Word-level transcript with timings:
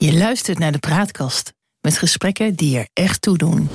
Je 0.00 0.14
luistert 0.14 0.58
naar 0.58 0.72
de 0.72 0.78
Praatkast 0.78 1.52
met 1.80 1.98
gesprekken 1.98 2.54
die 2.54 2.78
er 2.78 2.88
echt 2.92 3.22
toe 3.22 3.38
doen. 3.38 3.68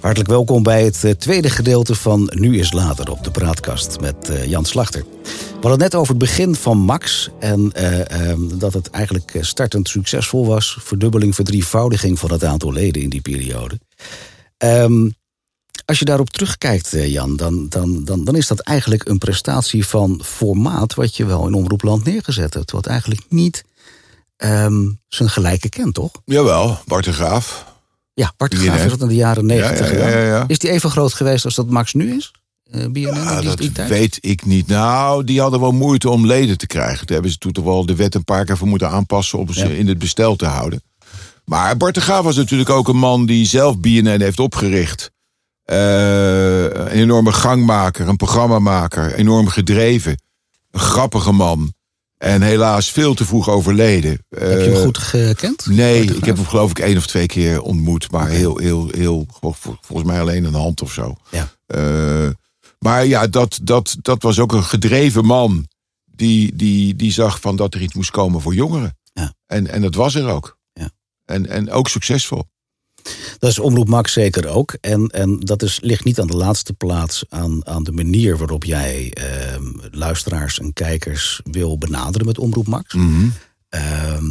Hartelijk 0.00 0.30
welkom 0.30 0.62
bij 0.62 0.84
het 0.84 1.04
eh, 1.04 1.10
tweede 1.10 1.50
gedeelte 1.50 1.94
van 1.94 2.30
Nu 2.34 2.58
is 2.58 2.72
Later 2.72 3.10
op 3.10 3.24
de 3.24 3.30
Praatkast 3.30 4.00
met 4.00 4.30
uh, 4.30 4.46
Jan 4.46 4.64
Slachter. 4.64 5.04
We 5.22 5.58
hadden 5.60 5.78
net 5.78 5.94
over 5.94 6.08
het 6.08 6.18
begin 6.18 6.54
van 6.54 6.78
Max 6.78 7.30
en 7.38 7.72
uh, 7.76 8.28
um, 8.28 8.58
dat 8.58 8.74
het 8.74 8.90
eigenlijk 8.90 9.38
startend 9.40 9.88
succesvol 9.88 10.46
was. 10.46 10.78
Verdubbeling, 10.80 11.34
verdrievoudiging 11.34 12.18
van 12.18 12.32
het 12.32 12.44
aantal 12.44 12.72
leden 12.72 13.02
in 13.02 13.10
die 13.10 13.20
periode. 13.20 13.80
Um, 14.58 15.14
als 15.84 15.98
je 15.98 16.04
daarop 16.04 16.30
terugkijkt, 16.30 16.90
Jan, 16.90 17.36
dan, 17.36 17.68
dan, 17.68 18.04
dan, 18.04 18.24
dan 18.24 18.36
is 18.36 18.46
dat 18.46 18.60
eigenlijk 18.60 19.08
een 19.08 19.18
prestatie 19.18 19.86
van 19.86 20.20
formaat 20.24 20.94
wat 20.94 21.16
je 21.16 21.24
wel 21.24 21.46
in 21.46 21.54
Omroepland 21.54 22.04
neergezet 22.04 22.54
hebt. 22.54 22.70
Wat 22.70 22.86
eigenlijk 22.86 23.20
niet 23.28 23.64
um, 24.44 25.00
zijn 25.08 25.28
gelijke 25.28 25.68
kent, 25.68 25.94
toch? 25.94 26.10
Jawel, 26.24 26.78
Bart 26.86 27.04
de 27.04 27.12
Graaf. 27.12 27.64
Ja, 28.14 28.32
Bart 28.36 28.50
de 28.50 28.56
Graaf 28.56 28.84
is 28.84 28.90
dat 28.90 29.00
in 29.00 29.08
de 29.08 29.14
jaren 29.14 29.46
negentig 29.46 29.92
ja, 29.92 30.08
ja, 30.08 30.24
ja, 30.24 30.44
Is 30.46 30.58
die 30.58 30.70
even 30.70 30.90
groot 30.90 31.12
geweest 31.12 31.44
als 31.44 31.54
dat 31.54 31.70
Max 31.70 31.92
nu 31.92 32.16
is? 32.16 32.32
Uh, 32.70 32.86
BNN, 32.86 33.44
dat 33.44 33.86
weet 33.88 34.18
ik 34.20 34.44
niet. 34.44 34.66
Nou, 34.66 35.24
die 35.24 35.40
hadden 35.40 35.60
wel 35.60 35.72
moeite 35.72 36.10
om 36.10 36.26
leden 36.26 36.58
te 36.58 36.66
krijgen. 36.66 37.06
Daar 37.06 37.14
hebben 37.14 37.30
ze 37.30 37.38
toen 37.38 37.52
toch 37.52 37.64
wel 37.64 37.86
de 37.86 37.96
wet 37.96 38.14
een 38.14 38.24
paar 38.24 38.44
keer 38.44 38.56
voor 38.56 38.68
moeten 38.68 38.90
aanpassen... 38.90 39.38
om 39.38 39.52
ze 39.52 39.78
in 39.78 39.88
het 39.88 39.98
bestel 39.98 40.36
te 40.36 40.46
houden. 40.46 40.82
Maar 41.44 41.76
Bart 41.76 41.94
de 41.94 42.00
Graaf 42.00 42.24
was 42.24 42.36
natuurlijk 42.36 42.70
ook 42.70 42.88
een 42.88 42.96
man 42.96 43.26
die 43.26 43.46
zelf 43.46 43.78
BNN 43.78 44.20
heeft 44.20 44.40
opgericht. 44.40 45.10
Uh, 45.66 46.62
een 46.62 46.86
enorme 46.86 47.32
gangmaker, 47.32 48.08
een 48.08 48.16
programmamaker, 48.16 49.14
enorm 49.14 49.48
gedreven. 49.48 50.22
Een 50.70 50.80
grappige 50.80 51.32
man. 51.32 51.72
En 52.22 52.42
helaas 52.42 52.90
veel 52.90 53.14
te 53.14 53.24
vroeg 53.24 53.48
overleden. 53.48 54.10
Heb 54.28 54.60
je 54.60 54.70
hem 54.70 54.82
goed 54.82 54.98
gekend? 54.98 55.66
Nee, 55.66 56.02
ik 56.02 56.24
heb 56.24 56.36
hem 56.36 56.46
geloof 56.46 56.70
ik 56.70 56.78
één 56.78 56.96
of 56.96 57.06
twee 57.06 57.26
keer 57.26 57.62
ontmoet. 57.62 58.10
Maar 58.10 58.28
heel, 58.28 58.58
heel, 58.58 58.88
heel, 58.90 59.26
volgens 59.80 60.08
mij 60.08 60.20
alleen 60.20 60.44
een 60.44 60.54
hand 60.54 60.82
of 60.82 60.92
zo. 60.92 61.16
Ja. 61.30 61.52
Uh, 61.66 62.30
maar 62.78 63.06
ja, 63.06 63.26
dat, 63.26 63.58
dat, 63.62 63.96
dat 64.02 64.22
was 64.22 64.38
ook 64.38 64.52
een 64.52 64.64
gedreven 64.64 65.24
man. 65.24 65.68
Die, 66.04 66.56
die, 66.56 66.96
die 66.96 67.12
zag 67.12 67.40
van 67.40 67.56
dat 67.56 67.74
er 67.74 67.82
iets 67.82 67.94
moest 67.94 68.10
komen 68.10 68.40
voor 68.40 68.54
jongeren. 68.54 68.98
Ja. 69.12 69.34
En, 69.46 69.66
en 69.66 69.82
dat 69.82 69.94
was 69.94 70.14
er 70.14 70.28
ook. 70.28 70.58
Ja. 70.72 70.90
En, 71.24 71.48
en 71.48 71.70
ook 71.70 71.88
succesvol. 71.88 72.44
Dat 73.42 73.50
is 73.50 73.58
Omroep 73.58 73.88
Max 73.88 74.12
zeker 74.12 74.48
ook. 74.48 74.76
En, 74.80 75.06
en 75.08 75.40
dat 75.40 75.62
is, 75.62 75.80
ligt 75.80 76.04
niet 76.04 76.20
aan 76.20 76.26
de 76.26 76.36
laatste 76.36 76.72
plaats 76.72 77.24
aan, 77.28 77.66
aan 77.66 77.82
de 77.82 77.92
manier 77.92 78.36
waarop 78.38 78.64
jij 78.64 79.10
eh, 79.12 79.60
luisteraars 79.90 80.58
en 80.58 80.72
kijkers 80.72 81.40
wil 81.50 81.78
benaderen 81.78 82.26
met 82.26 82.38
Omroep 82.38 82.66
Max. 82.66 82.94
Mm 82.94 83.14
-hmm. 83.14 83.32
eh, 83.68 84.22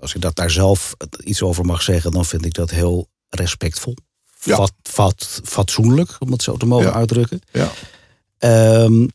als 0.00 0.14
ik 0.14 0.20
dat 0.20 0.36
daar 0.36 0.50
zelf 0.50 0.94
iets 1.24 1.42
over 1.42 1.64
mag 1.64 1.82
zeggen, 1.82 2.10
dan 2.10 2.24
vind 2.24 2.44
ik 2.44 2.54
dat 2.54 2.70
heel 2.70 3.08
respectvol. 3.28 3.96
Ja. 4.40 4.56
Fat, 4.56 4.72
fat, 4.82 5.40
fatsoenlijk, 5.44 6.16
om 6.18 6.32
het 6.32 6.42
zo 6.42 6.56
te 6.56 6.66
mogen 6.66 6.86
ja. 6.86 6.92
uitdrukken. 6.92 7.40
Ja. 7.52 7.72
Um, 8.84 9.08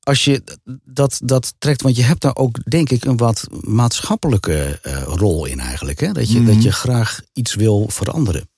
als 0.00 0.24
je 0.24 0.42
dat, 0.84 1.20
dat 1.24 1.54
trekt, 1.58 1.82
want 1.82 1.96
je 1.96 2.02
hebt 2.02 2.20
daar 2.20 2.36
ook, 2.36 2.70
denk 2.70 2.90
ik, 2.90 3.04
een 3.04 3.16
wat 3.16 3.46
maatschappelijke 3.60 4.80
uh, 4.86 5.02
rol 5.02 5.44
in 5.44 5.60
eigenlijk. 5.60 6.00
Hè? 6.00 6.12
Dat, 6.12 6.30
je, 6.30 6.40
Mhm. 6.40 6.52
dat 6.52 6.62
je 6.62 6.72
graag 6.72 7.20
iets 7.32 7.54
wil 7.54 7.88
veranderen. 7.88 8.49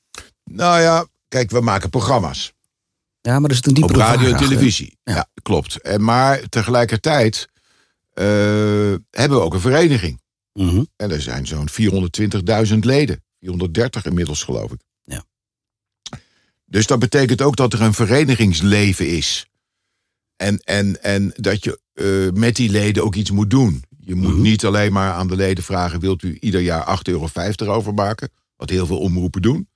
Nou 0.45 0.81
ja, 0.81 1.07
kijk, 1.29 1.51
we 1.51 1.61
maken 1.61 1.91
programma's. 1.91 2.53
Ja, 3.21 3.39
maar 3.39 3.51
een 3.51 3.75
diepere 3.75 3.93
Op 3.93 4.01
radio 4.01 4.33
en 4.33 4.37
televisie. 4.37 4.99
Ja. 5.03 5.15
Ja. 5.15 5.29
klopt. 5.43 5.81
En 5.81 6.03
maar 6.05 6.49
tegelijkertijd 6.49 7.49
uh, 8.15 8.25
hebben 9.11 9.39
we 9.39 9.45
ook 9.45 9.55
een 9.55 9.61
vereniging. 9.61 10.21
Mm 10.53 10.69
-hmm. 10.69 10.87
En 10.97 11.11
er 11.11 11.23
zijn 11.23 11.47
zo'n 11.47 11.69
420.000 12.69 12.79
leden. 12.79 13.25
430 13.41 14.05
inmiddels, 14.05 14.43
geloof 14.43 14.73
ik. 14.73 14.81
Ja. 15.03 15.25
Dus 16.65 16.87
dat 16.87 16.99
betekent 16.99 17.43
ook 17.43 17.57
dat 17.57 17.73
er 17.73 17.81
een 17.83 17.95
verenigingsleven 17.95 19.09
is. 19.09 19.47
En, 20.37 20.59
en, 20.59 21.03
en 21.03 21.33
dat 21.37 21.65
je 21.65 21.81
uh, 21.95 22.41
met 22.41 22.57
die 22.57 22.71
leden 22.71 23.05
ook 23.05 23.15
iets 23.15 23.31
moet 23.31 23.51
doen. 23.51 23.85
Je 23.99 24.15
moet 24.15 24.33
Mhm. 24.33 24.41
niet 24.43 24.65
alleen 24.65 24.93
maar 24.93 25.13
aan 25.13 25.29
de 25.29 25.37
leden 25.37 25.65
vragen: 25.65 26.01
wilt 26.01 26.23
u 26.23 26.37
ieder 26.41 26.61
jaar 26.61 26.85
8,50 26.85 27.05
euro 27.09 27.73
overmaken? 27.75 28.31
Wat 28.57 28.71
heel 28.71 28.87
veel 28.87 28.99
omroepen 28.99 29.43
doen. 29.43 29.69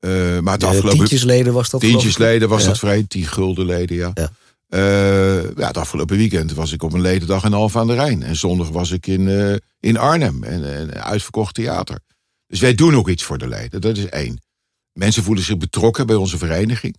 Uh, 0.00 0.38
maar 0.38 0.54
het 0.54 0.64
afgelopen. 0.64 0.98
tientjesleden 0.98 1.52
was 1.52 1.70
dat. 1.70 1.80
Tientjesleden 1.80 2.48
was 2.48 2.64
dat 2.64 2.78
vrij, 2.78 3.04
10 3.08 3.26
gulden 3.26 3.66
leden, 3.66 3.96
ja. 3.96 4.10
Ja. 4.14 4.30
Uh, 4.68 5.56
ja, 5.56 5.66
het 5.66 5.76
afgelopen 5.76 6.16
weekend 6.16 6.52
was 6.52 6.72
ik 6.72 6.82
op 6.82 6.92
een 6.92 7.00
ledendag 7.00 7.44
in 7.44 7.54
Alphen 7.54 7.80
aan 7.80 7.86
de 7.86 7.94
Rijn. 7.94 8.22
En 8.22 8.36
zondag 8.36 8.68
was 8.68 8.90
ik 8.90 9.06
in, 9.06 9.20
uh, 9.20 9.54
in 9.80 9.96
Arnhem. 9.96 10.44
En, 10.44 10.74
en 10.74 10.82
een 10.82 11.02
uitverkocht 11.02 11.54
theater. 11.54 11.98
Dus 12.46 12.60
wij 12.60 12.74
doen 12.74 12.96
ook 12.96 13.08
iets 13.08 13.22
voor 13.22 13.38
de 13.38 13.48
leden. 13.48 13.80
Dat 13.80 13.96
is 13.96 14.06
één. 14.06 14.40
Mensen 14.92 15.22
voelen 15.22 15.44
zich 15.44 15.56
betrokken 15.56 16.06
bij 16.06 16.16
onze 16.16 16.38
vereniging. 16.38 16.96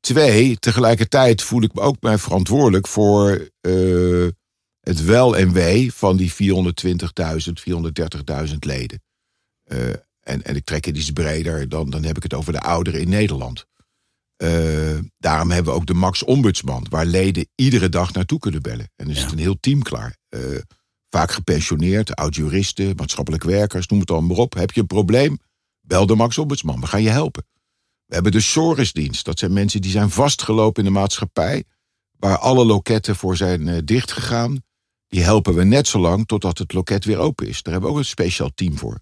Twee, 0.00 0.58
tegelijkertijd 0.58 1.42
voel 1.42 1.62
ik 1.62 1.74
me 1.74 1.80
ook 1.80 1.96
mij 2.00 2.18
verantwoordelijk 2.18 2.86
voor 2.86 3.48
uh, 3.60 4.28
het 4.80 5.04
wel 5.04 5.36
en 5.36 5.52
wee 5.52 5.94
van 5.94 6.16
die 6.16 6.32
420.000, 6.32 6.36
430.000 8.48 8.54
leden. 8.58 9.02
Uh, 9.66 9.78
en, 10.20 10.42
en 10.42 10.56
ik 10.56 10.64
trek 10.64 10.84
het 10.84 10.96
iets 10.96 11.10
breder, 11.10 11.68
dan, 11.68 11.90
dan 11.90 12.04
heb 12.04 12.16
ik 12.16 12.22
het 12.22 12.34
over 12.34 12.52
de 12.52 12.60
ouderen 12.60 13.00
in 13.00 13.08
Nederland. 13.08 13.64
Uh, 14.42 14.98
daarom 15.18 15.50
hebben 15.50 15.72
we 15.72 15.78
ook 15.78 15.86
de 15.86 15.94
Max 15.94 16.24
Ombudsman, 16.24 16.86
waar 16.90 17.06
leden 17.06 17.48
iedere 17.54 17.88
dag 17.88 18.12
naartoe 18.12 18.38
kunnen 18.38 18.62
bellen. 18.62 18.90
En 18.96 19.08
er 19.08 19.14
zit 19.14 19.24
Ja. 19.24 19.32
een 19.32 19.38
heel 19.38 19.60
team 19.60 19.82
klaar. 19.82 20.16
Uh, 20.30 20.40
vaak 21.08 21.30
gepensioneerd, 21.30 22.14
oud-juristen, 22.14 22.92
maatschappelijk 22.96 23.42
werkers, 23.44 23.86
noem 23.86 24.00
het 24.00 24.10
allemaal 24.10 24.28
maar 24.28 24.38
op. 24.38 24.54
Heb 24.54 24.70
je 24.70 24.80
een 24.80 24.86
probleem? 24.86 25.38
Bel 25.80 26.06
de 26.06 26.14
Max 26.14 26.38
Ombudsman, 26.38 26.80
we 26.80 26.86
gaan 26.86 27.02
je 27.02 27.10
helpen. 27.10 27.46
We 28.06 28.14
hebben 28.14 28.32
de 28.32 28.40
Sorisdienst. 28.40 29.24
Dat 29.24 29.38
zijn 29.38 29.52
mensen 29.52 29.80
die 29.80 29.90
zijn 29.90 30.10
vastgelopen 30.10 30.84
in 30.84 30.92
de 30.92 30.98
maatschappij. 30.98 31.64
Waar 32.18 32.38
alle 32.38 32.64
loketten 32.64 33.16
voor 33.16 33.36
zijn 33.36 33.66
uh, 33.66 33.78
dichtgegaan. 33.84 34.62
Die 35.08 35.22
helpen 35.22 35.54
we 35.54 35.64
net 35.64 35.86
zo 35.86 35.98
lang 35.98 36.26
totdat 36.26 36.58
het 36.58 36.72
loket 36.72 37.04
weer 37.04 37.18
open 37.18 37.48
is. 37.48 37.62
Daar 37.62 37.72
hebben 37.72 37.90
we 37.90 37.96
ook 37.96 38.02
een 38.02 38.08
speciaal 38.08 38.50
team 38.54 38.78
voor. 38.78 39.00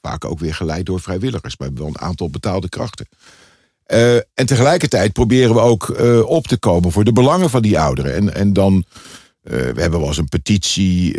Vaak 0.00 0.24
ook 0.24 0.38
weer 0.38 0.54
geleid 0.54 0.86
door 0.86 1.00
vrijwilligers. 1.00 1.54
Hebben 1.58 1.78
wel 1.78 1.88
een 1.88 2.00
aantal 2.00 2.30
betaalde 2.30 2.68
krachten. 2.68 3.08
Uh, 3.92 4.14
en 4.14 4.46
tegelijkertijd 4.46 5.12
proberen 5.12 5.54
we 5.54 5.60
ook 5.60 5.88
uh, 5.88 6.28
op 6.28 6.46
te 6.46 6.58
komen 6.58 6.92
voor 6.92 7.04
de 7.04 7.12
belangen 7.12 7.50
van 7.50 7.62
die 7.62 7.78
ouderen. 7.78 8.14
En, 8.14 8.34
en 8.34 8.52
dan, 8.52 8.74
uh, 8.74 9.52
we 9.52 9.80
hebben 9.80 9.98
wel 9.98 10.08
eens 10.08 10.16
een 10.16 10.28
petitie 10.28 11.16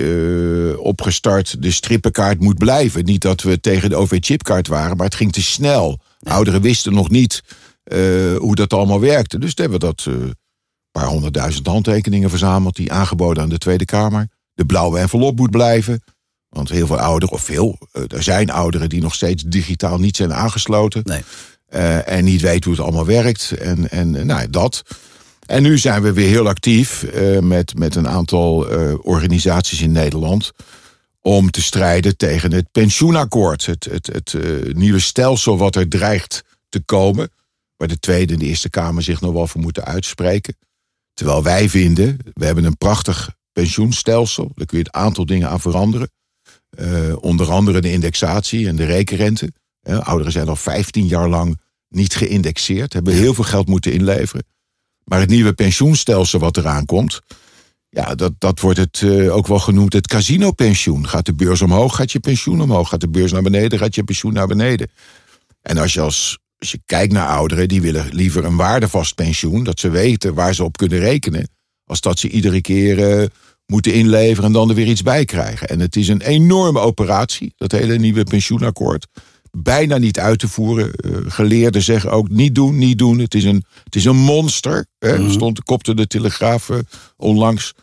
opgestart. 0.79 1.61
De 1.61 1.71
strippenkaart 1.71 2.39
moet 2.39 2.57
blijven. 2.57 3.05
Niet 3.05 3.21
dat 3.21 3.41
we 3.41 3.59
tegen 3.59 3.89
de 3.89 3.95
OV-chipkaart 3.95 4.67
waren, 4.67 4.97
maar 4.97 5.05
het 5.05 5.15
ging 5.15 5.31
te 5.31 5.41
snel. 5.41 5.99
Ouderen 6.23 6.61
wisten 6.61 6.93
nog 6.93 7.09
niet 7.09 7.43
hoe 8.37 8.55
dat 8.55 8.73
allemaal 8.73 8.99
werkte. 8.99 9.39
Dus 9.39 9.53
toen 9.53 9.69
hebben 9.69 9.89
we 9.89 9.93
dat 9.95 10.15
paar 10.91 11.07
honderdduizend 11.07 11.67
handtekeningen 11.67 12.29
verzameld... 12.29 12.75
die 12.75 12.91
aangeboden 12.91 13.43
aan 13.43 13.49
de 13.49 13.57
Tweede 13.57 13.85
Kamer. 13.85 14.27
De 14.53 14.65
blauwe 14.65 14.99
envelop 14.99 15.37
moet 15.37 15.51
blijven. 15.51 16.03
Want 16.51 16.69
heel 16.69 16.87
veel 16.87 16.99
ouderen, 16.99 17.35
of 17.35 17.43
veel, 17.43 17.77
er 18.07 18.23
zijn 18.23 18.49
ouderen... 18.49 18.89
die 18.89 19.01
nog 19.01 19.13
steeds 19.13 19.43
digitaal 19.43 19.97
niet 19.97 20.15
zijn 20.15 20.33
aangesloten. 20.33 21.01
Nee. 21.03 21.23
Uh, 21.73 22.07
en 22.09 22.23
niet 22.23 22.41
weet 22.41 22.63
hoe 22.63 22.73
het 22.73 22.83
allemaal 22.83 23.05
werkt. 23.05 23.51
En, 23.51 23.89
en 23.89 24.25
nou, 24.25 24.49
dat. 24.49 24.83
En 25.45 25.63
nu 25.63 25.77
zijn 25.77 26.01
we 26.01 26.13
weer 26.13 26.27
heel 26.27 26.47
actief 26.47 27.03
uh, 27.03 27.39
met, 27.39 27.77
met 27.77 27.95
een 27.95 28.07
aantal 28.07 28.71
uh, 28.71 28.93
organisaties 29.01 29.81
in 29.81 29.91
Nederland. 29.91 30.51
Om 31.21 31.51
te 31.51 31.61
strijden 31.61 32.17
tegen 32.17 32.51
het 32.51 32.71
pensioenakkoord. 32.71 33.65
Het, 33.65 33.87
het, 33.91 34.07
het 34.07 34.35
nieuwe 34.73 34.99
stelsel 34.99 35.57
wat 35.57 35.75
er 35.75 35.87
dreigt 35.87 36.43
te 36.69 36.79
komen. 36.79 37.29
Waar 37.77 37.87
de 37.87 37.99
Tweede 37.99 38.33
en 38.33 38.39
de 38.39 38.45
Eerste 38.45 38.69
Kamer 38.69 39.03
zich 39.03 39.21
nog 39.21 39.33
wel 39.33 39.47
voor 39.47 39.61
moeten 39.61 39.85
uitspreken. 39.85 40.57
Terwijl 41.13 41.43
wij 41.43 41.69
vinden, 41.69 42.17
we 42.33 42.45
hebben 42.45 42.63
een 42.63 42.77
prachtig 42.77 43.35
pensioenstelsel. 43.51 44.51
Daar 44.55 44.65
kun 44.65 44.77
je 44.77 44.83
het 44.83 44.93
aantal 44.93 45.25
dingen 45.25 45.49
aan 45.49 45.61
veranderen. 45.61 46.09
Onder 47.19 47.51
andere 47.51 47.81
de 47.81 47.91
indexatie 47.91 48.67
en 48.67 48.75
de 48.75 48.85
rekenrente. 48.85 49.51
Ja, 49.81 49.97
ouderen 49.97 50.31
zijn 50.31 50.47
al 50.47 50.55
15 50.55 51.07
jaar 51.07 51.29
lang 51.29 51.59
niet 51.89 52.15
geïndexeerd, 52.15 52.93
hebben 52.93 53.13
heel 53.13 53.33
veel 53.33 53.43
geld 53.43 53.67
moeten 53.67 53.93
inleveren. 53.93 54.45
Maar 55.03 55.19
het 55.19 55.29
nieuwe 55.29 55.53
pensioenstelsel 55.53 56.39
wat 56.39 56.57
eraan 56.57 56.85
komt, 56.85 57.21
ja, 57.93 58.15
dat, 58.15 58.33
dat 58.37 58.59
wordt 58.59 58.77
het 58.77 59.01
uh, 59.01 59.35
ook 59.35 59.47
wel 59.47 59.59
genoemd 59.59 59.93
het 59.93 60.07
casinopensioen. 60.07 61.07
Gaat 61.07 61.25
de 61.25 61.33
beurs 61.33 61.61
omhoog, 61.61 61.95
gaat 61.95 62.11
je 62.11 62.19
pensioen 62.19 62.61
omhoog. 62.61 62.89
Gaat 62.89 63.01
de 63.01 63.09
beurs 63.09 63.31
naar 63.31 63.41
beneden, 63.41 63.79
gaat 63.79 63.95
je 63.95 64.03
pensioen 64.03 64.33
naar 64.33 64.47
beneden. 64.47 64.91
En 65.61 65.77
als 65.77 65.93
je, 65.93 66.01
als, 66.01 66.39
als 66.57 66.71
je 66.71 66.81
kijkt 66.85 67.13
naar 67.13 67.27
ouderen, 67.27 67.67
die 67.67 67.81
willen 67.81 68.07
liever 68.11 68.45
een 68.45 68.55
waardevast 68.55 69.15
pensioen, 69.15 69.63
dat 69.63 69.79
ze 69.79 69.89
weten 69.89 70.33
waar 70.33 70.55
ze 70.55 70.63
op 70.63 70.77
kunnen 70.77 70.99
rekenen, 70.99 71.49
als 71.85 72.01
dat 72.01 72.19
ze 72.19 72.29
iedere 72.29 72.61
keer 72.61 73.29
moeten 73.71 73.93
inleveren 73.93 74.45
en 74.45 74.51
dan 74.51 74.69
er 74.69 74.75
weer 74.75 74.87
iets 74.87 75.01
bij 75.01 75.25
krijgen. 75.25 75.67
En 75.67 75.79
het 75.79 75.95
is 75.95 76.07
een 76.07 76.21
enorme 76.21 76.79
operatie, 76.79 77.53
dat 77.57 77.71
hele 77.71 77.97
nieuwe 77.97 78.23
pensioenakkoord 78.23 79.07
bijna 79.51 79.97
niet 79.97 80.19
uit 80.19 80.39
te 80.39 80.47
voeren. 80.47 80.91
Uh, 81.05 81.17
geleerden 81.27 81.81
zeggen 81.81 82.11
ook 82.11 82.29
niet 82.29 82.55
doen, 82.55 82.77
niet 82.77 82.97
doen. 82.97 83.19
Het 83.19 83.33
is 83.33 83.43
een, 83.43 83.65
het 83.83 83.95
is 83.95 84.05
een 84.05 84.17
monster. 84.17 84.85
Hè? 84.99 85.19
Mhm. 85.19 85.31
Stond, 85.31 85.63
kopte 85.63 85.93
de 85.93 86.07
Telegraaf 86.07 86.69
uh, 86.69 86.77
onlangs. 87.17 87.73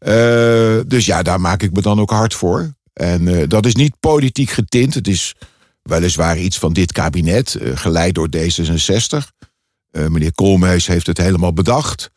Uh, 0.00 0.80
dus 0.86 1.06
ja, 1.06 1.22
daar 1.22 1.40
maak 1.40 1.62
ik 1.62 1.72
me 1.72 1.80
dan 1.80 2.00
ook 2.00 2.10
hard 2.10 2.34
voor. 2.34 2.74
En 2.92 3.48
dat 3.48 3.66
is 3.66 3.74
niet 3.74 4.00
politiek 4.00 4.50
getint. 4.50 4.94
Het 4.94 5.08
is 5.08 5.34
weliswaar 5.82 6.38
iets 6.38 6.58
van 6.58 6.72
dit 6.72 6.92
kabinet, 6.92 7.56
geleid 7.74 8.14
door 8.14 8.28
D66. 8.36 9.16
Uh, 9.92 10.06
meneer 10.06 10.34
Koolmees 10.34 10.86
heeft 10.86 11.06
het 11.06 11.18
helemaal 11.18 11.52
bedacht. 11.52 12.10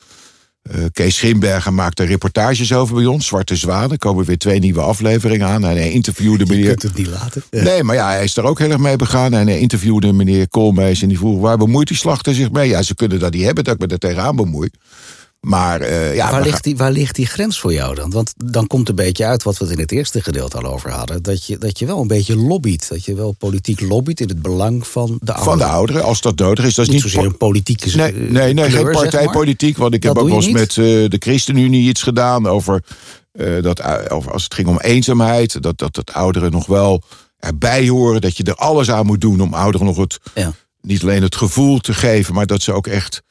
Uh, 0.72 0.86
Kees 0.94 1.16
Schimberger 1.16 1.74
maakte 1.74 2.04
reportages 2.04 2.74
over 2.74 2.96
bij 2.96 3.06
ons. 3.06 3.28
Zwarte 3.28 3.56
Zwanen. 3.56 3.92
Er 3.92 3.98
komen 3.98 4.26
weer 4.26 4.38
twee 4.38 4.60
nieuwe 4.60 4.82
afleveringen 4.82 5.48
aan. 5.48 5.64
En 5.64 5.76
hij 5.76 5.92
interviewde 5.92 6.46
meneer... 6.50 6.64
Je 6.64 6.70
kunt 6.70 6.82
het 6.82 6.96
niet 6.96 7.08
laten. 7.08 7.44
Ja. 7.50 7.64
Nee, 7.64 7.84
maar 7.84 7.96
ja, 7.96 8.08
hij 8.10 8.24
is 8.24 8.38
er 8.38 8.44
ook 8.44 8.60
heel 8.60 8.70
erg 8.70 8.80
mee 8.80 8.96
begaan. 8.96 9.34
En 9.34 9.48
hij 9.48 9.60
interviewde 9.60 10.14
meneer 10.14 10.50
Koolmees. 10.50 11.02
En 11.02 11.08
die 11.08 11.18
vroeg, 11.18 11.40
waar 11.40 11.58
bemoeit 11.58 11.88
die 11.88 11.98
slachter 11.98 12.34
zich 12.34 12.52
mee? 12.52 12.70
Ja, 12.70 12.82
ze 12.82 12.96
kunnen 12.96 13.20
dat 13.20 13.34
niet 13.34 13.44
hebben 13.44 13.64
dat 13.64 13.74
ik 13.74 13.80
me 13.80 13.88
er 13.88 14.00
tegenaan 14.00 14.36
bemoei. 14.36 14.70
Maar 15.44 15.82
uh, 15.82 16.16
ja, 16.16 16.32
waar, 16.32 16.42
ligt 16.42 16.64
die, 16.64 16.78
waar 16.78 16.92
ligt 16.92 17.16
die 17.16 17.26
grens 17.26 17.60
voor 17.60 17.74
jou 17.74 17.96
dan? 17.96 18.12
Want 18.12 18.34
dan 18.38 18.68
komt 18.68 18.90
een 18.90 18.96
beetje 18.96 19.26
uit 19.26 19.44
wat 19.44 19.58
we 19.58 19.64
het 19.64 19.74
in 19.74 19.80
het 19.80 19.92
eerste 19.92 20.22
gedeelte 20.22 20.58
al 20.58 20.74
over 20.74 20.92
hadden. 20.92 21.24
Dat 21.24 21.46
je, 21.46 21.58
dat 21.58 21.80
je 21.80 21.86
wel 21.86 22.02
een 22.02 22.08
beetje 22.08 22.36
lobbyt. 22.36 22.90
Dat 22.90 23.06
je 23.06 23.16
wel 23.16 23.32
politiek 23.32 23.82
lobbyt 23.82 24.20
in 24.20 24.28
het 24.28 24.42
belang 24.42 24.88
van 24.88 25.08
de 25.22 25.34
ouderen. 25.34 25.44
Van 25.44 25.58
de 25.58 25.74
ouderen, 25.74 26.04
als 26.04 26.22
dat 26.22 26.38
nodig 26.38 26.66
is. 26.66 26.76
Dat 26.76 26.86
is 26.86 26.92
niet, 26.92 27.04
niet 27.04 27.12
zozeer 27.12 27.30
een 27.30 27.38
politieke 27.38 27.98
Nee, 27.98 28.14
nee, 28.14 28.54
nee 28.54 28.68
kleur, 28.68 28.86
geen 28.86 28.92
partijpolitiek. 28.92 29.78
Want 29.78 29.94
ik 29.94 30.02
Dat 30.02 30.16
heb 30.16 30.24
ook 30.24 30.30
wel 30.30 30.38
eens 30.38 30.52
met 30.52 30.76
uh, 30.76 30.86
de 31.10 31.18
ChristenUnie 31.20 31.90
iets 31.90 32.04
gedaan 32.04 32.48
over, 32.48 32.84
uh, 33.34 33.64
dat, 33.64 34.10
over 34.10 34.32
als 34.32 34.44
het 34.44 34.54
ging 34.54 34.68
om 34.68 34.80
eenzaamheid. 34.80 35.62
Dat, 35.62 35.78
dat, 35.78 35.96
dat 35.96 36.14
ouderen 36.14 36.52
nog 36.52 36.66
wel 36.66 37.02
erbij 37.40 37.88
horen. 37.88 38.22
Dat 38.22 38.38
je 38.38 38.44
er 38.44 38.56
alles 38.56 38.92
aan 38.92 39.06
moet 39.06 39.22
doen 39.22 39.42
om 39.42 39.54
ouderen 39.54 39.88
nog 39.88 39.98
het, 39.98 40.20
Ja. 40.36 40.54
niet 40.82 41.02
alleen 41.02 41.22
het 41.22 41.36
gevoel 41.36 41.80
te 41.80 41.94
geven, 41.94 42.34
maar 42.34 42.46
dat 42.46 42.62
ze 42.62 42.74
ook 42.74 42.88
echt 42.88 43.22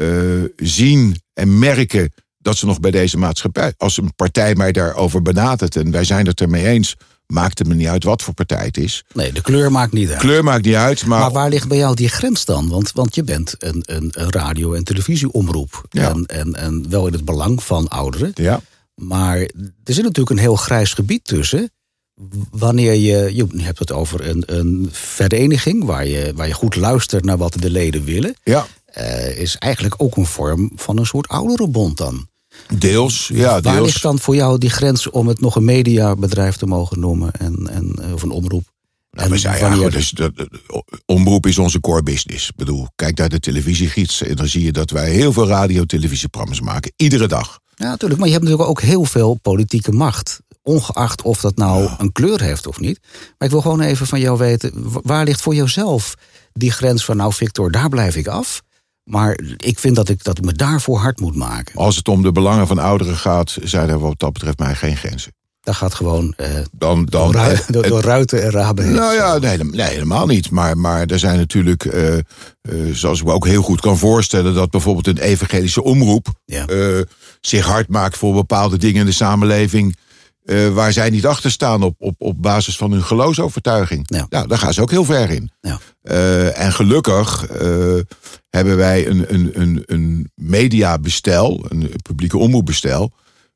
uh, 0.00 0.44
zien 0.56 1.20
en 1.32 1.58
merken 1.58 2.12
dat 2.38 2.56
ze 2.56 2.66
nog 2.66 2.80
bij 2.80 2.90
deze 2.90 3.18
maatschappij, 3.18 3.74
als 3.76 3.96
een 3.96 4.14
partij 4.14 4.54
mij 4.54 4.72
daarover 4.72 5.22
benadert 5.22 5.76
en 5.76 5.90
wij 5.90 6.04
zijn 6.04 6.26
het 6.26 6.40
ermee 6.40 6.66
eens, 6.66 6.96
maakt 7.26 7.58
het 7.58 7.68
me 7.68 7.74
niet 7.74 7.86
uit 7.86 8.04
wat 8.04 8.22
voor 8.22 8.34
partij 8.34 8.64
het 8.64 8.76
is. 8.76 9.04
Nee, 9.12 9.32
de 9.32 9.42
kleur 9.42 9.72
maakt 9.72 9.92
niet 9.92 10.10
uit. 10.10 10.18
Kleur 10.18 10.44
maakt 10.44 10.64
niet 10.64 10.74
uit, 10.74 11.06
maar, 11.06 11.20
Maar 11.20 11.32
waar 11.32 11.48
ligt 11.48 11.68
bij 11.68 11.78
jou 11.78 11.94
die 11.94 12.08
grens 12.08 12.44
dan? 12.44 12.68
Want, 12.68 12.92
want 12.92 13.14
je 13.14 13.24
bent 13.24 13.54
een, 13.58 13.82
een, 13.86 14.12
een 14.16 14.30
radio- 14.30 14.72
en 14.72 14.84
televisieomroep. 14.84 15.84
Ja. 15.90 16.08
En, 16.10 16.26
en, 16.26 16.54
en 16.54 16.90
wel 16.90 17.06
in 17.06 17.12
het 17.12 17.24
belang 17.24 17.62
van 17.62 17.88
ouderen. 17.88 18.30
ja, 18.34 18.60
Maar 18.94 19.38
er 19.84 19.94
zit 19.94 20.02
natuurlijk 20.04 20.30
een 20.30 20.38
heel 20.38 20.56
grijs 20.56 20.92
gebied 20.94 21.24
tussen. 21.24 21.70
Wanneer 22.50 22.94
je, 22.94 23.34
je 23.34 23.46
hebt 23.56 23.78
het 23.78 23.92
over 23.92 24.28
een, 24.28 24.42
een 24.46 24.88
vereniging 24.92 25.84
waar 25.84 26.06
je, 26.06 26.32
waar 26.36 26.46
je 26.46 26.52
goed 26.52 26.76
luistert 26.76 27.24
naar 27.24 27.36
wat 27.36 27.56
de 27.60 27.70
leden 27.70 28.04
willen. 28.04 28.34
ja, 28.42 28.66
eh, 28.92 29.38
is 29.38 29.56
eigenlijk 29.56 29.94
ook 29.98 30.16
een 30.16 30.26
vorm 30.26 30.70
van 30.74 30.98
een 30.98 31.06
soort 31.06 31.28
ouderenbond 31.28 31.96
dan. 31.96 32.28
deels, 32.78 33.30
ja, 33.32 33.60
Waar 33.60 33.74
deels. 33.74 33.86
ligt 33.86 34.02
dan 34.02 34.18
voor 34.18 34.34
jou 34.34 34.58
die 34.58 34.70
grens 34.70 35.10
om 35.10 35.28
het 35.28 35.40
nog 35.40 35.56
een 35.56 35.64
mediabedrijf 35.64 36.56
te 36.56 36.66
mogen 36.66 37.00
noemen 37.00 37.32
en, 37.32 37.68
en, 37.70 37.92
eh, 38.02 38.12
of 38.12 38.22
een 38.22 38.30
omroep? 38.30 38.64
We 39.10 39.38
zijn, 39.38 39.58
ja, 39.58 39.72
goed, 39.72 39.92
dus 39.92 40.10
dat, 40.10 40.32
omroep 41.06 41.46
is 41.46 41.58
onze 41.58 41.80
core 41.80 42.02
business. 42.02 42.48
Ik 42.48 42.56
bedoel, 42.56 42.88
kijk 42.96 43.18
naar 43.18 43.28
de 43.28 43.40
televisiegids 43.40 44.22
en 44.22 44.36
dan 44.36 44.46
zie 44.48 44.64
je 44.64 44.72
dat 44.72 44.90
wij 44.90 45.10
heel 45.10 45.32
veel 45.32 45.46
radio-televisieprogramma's 45.46 46.60
maken. 46.60 46.92
Iedere 46.96 47.26
dag. 47.28 47.58
Ja, 47.74 47.88
natuurlijk. 47.88 48.18
Maar 48.20 48.28
je 48.28 48.34
hebt 48.34 48.44
natuurlijk 48.46 48.70
ook 48.70 48.80
heel 48.82 49.04
veel 49.04 49.34
politieke 49.42 49.92
macht. 49.92 50.40
Ongeacht 50.62 51.22
of 51.22 51.40
dat 51.40 51.56
nou 51.56 51.90
een 51.98 52.12
kleur 52.12 52.40
heeft 52.42 52.66
of 52.66 52.80
niet. 52.80 52.98
Maar 53.38 53.48
ik 53.48 53.50
wil 53.50 53.60
gewoon 53.60 53.80
even 53.80 54.06
van 54.06 54.20
jou 54.20 54.38
weten. 54.38 54.72
wa- 54.74 55.00
Waar 55.02 55.24
ligt 55.24 55.40
voor 55.40 55.54
jouzelf 55.54 56.14
die 56.52 56.70
grens 56.70 57.04
van... 57.04 57.16
nou 57.16 57.32
Victor, 57.32 57.70
daar 57.70 57.88
blijf 57.88 58.16
ik 58.16 58.26
af. 58.26 58.62
Maar 59.04 59.38
ik 59.56 59.78
vind 59.78 59.96
dat 59.96 60.08
ik, 60.08 60.24
dat 60.24 60.38
ik 60.38 60.44
me 60.44 60.52
daarvoor 60.52 60.98
hard 60.98 61.20
moet 61.20 61.36
maken. 61.36 61.74
Als 61.76 61.96
het 61.96 62.08
om 62.08 62.22
de 62.22 62.32
belangen 62.32 62.66
van 62.66 62.78
ouderen 62.78 63.16
gaat, 63.16 63.56
zijn 63.62 63.88
er 63.88 63.98
wat 63.98 64.18
dat 64.18 64.32
betreft 64.32 64.58
mij 64.58 64.74
geen 64.74 64.96
grenzen. 64.96 65.32
Dat 65.60 65.74
gaat 65.74 65.94
gewoon 65.94 66.34
eh, 66.36 66.50
Dan, 66.72 67.04
dan, 67.04 67.32
door, 67.32 67.40
het- 67.42 67.64
door, 67.68 67.88
door 67.88 68.00
ruiten 68.00 68.42
en 68.42 68.50
raben 68.50 68.84
heen. 68.84 68.94
Nou 68.94 69.14
ja, 69.14 69.38
nee, 69.38 69.58
nee, 69.64 69.88
helemaal 69.88 70.26
niet. 70.26 70.50
Maar, 70.50 70.78
maar 70.78 71.06
er 71.06 71.18
zijn 71.18 71.38
natuurlijk, 71.38 71.84
eh, 71.84 72.16
eh, 72.16 72.22
zoals 72.92 73.20
ik 73.20 73.26
me 73.26 73.32
ook 73.32 73.46
heel 73.46 73.62
goed 73.62 73.80
kan 73.80 73.98
voorstellen, 73.98 74.54
dat 74.54 74.70
bijvoorbeeld 74.70 75.06
een 75.06 75.18
evangelische 75.24 75.82
omroep 75.82 76.26
Ja. 76.44 76.66
eh, 76.66 77.00
zich 77.40 77.66
hard 77.66 77.88
maakt 77.88 78.16
voor 78.16 78.34
bepaalde 78.34 78.78
dingen 78.78 79.00
in 79.00 79.06
de 79.06 79.12
samenleving. 79.12 79.96
Eh, 80.50 80.68
waar 80.68 80.92
zij 80.92 81.10
niet 81.10 81.26
achter 81.26 81.50
staan 81.50 81.82
op, 81.82 81.94
op, 81.98 82.14
op 82.18 82.42
basis 82.42 82.76
van 82.76 82.92
hun 82.92 83.02
geloofsovertuiging. 83.04 84.02
Ja. 84.06 84.26
Nou, 84.28 84.46
daar 84.48 84.58
gaan 84.58 84.72
ze 84.74 84.80
ook 84.82 84.90
heel 84.90 85.04
ver 85.04 85.30
in. 85.30 85.50
Ja. 85.60 85.78
Eh, 86.02 86.60
en 86.60 86.72
gelukkig 86.72 87.46
eh, 87.46 87.68
hebben 88.50 88.76
wij 88.76 89.06
een, 89.06 89.34
een, 89.34 89.50
een, 89.60 89.82
een 89.86 90.30
mediabestel, 90.34 91.64
een 91.68 91.90
publieke 92.02 92.38
omroepbestel, 92.38 93.10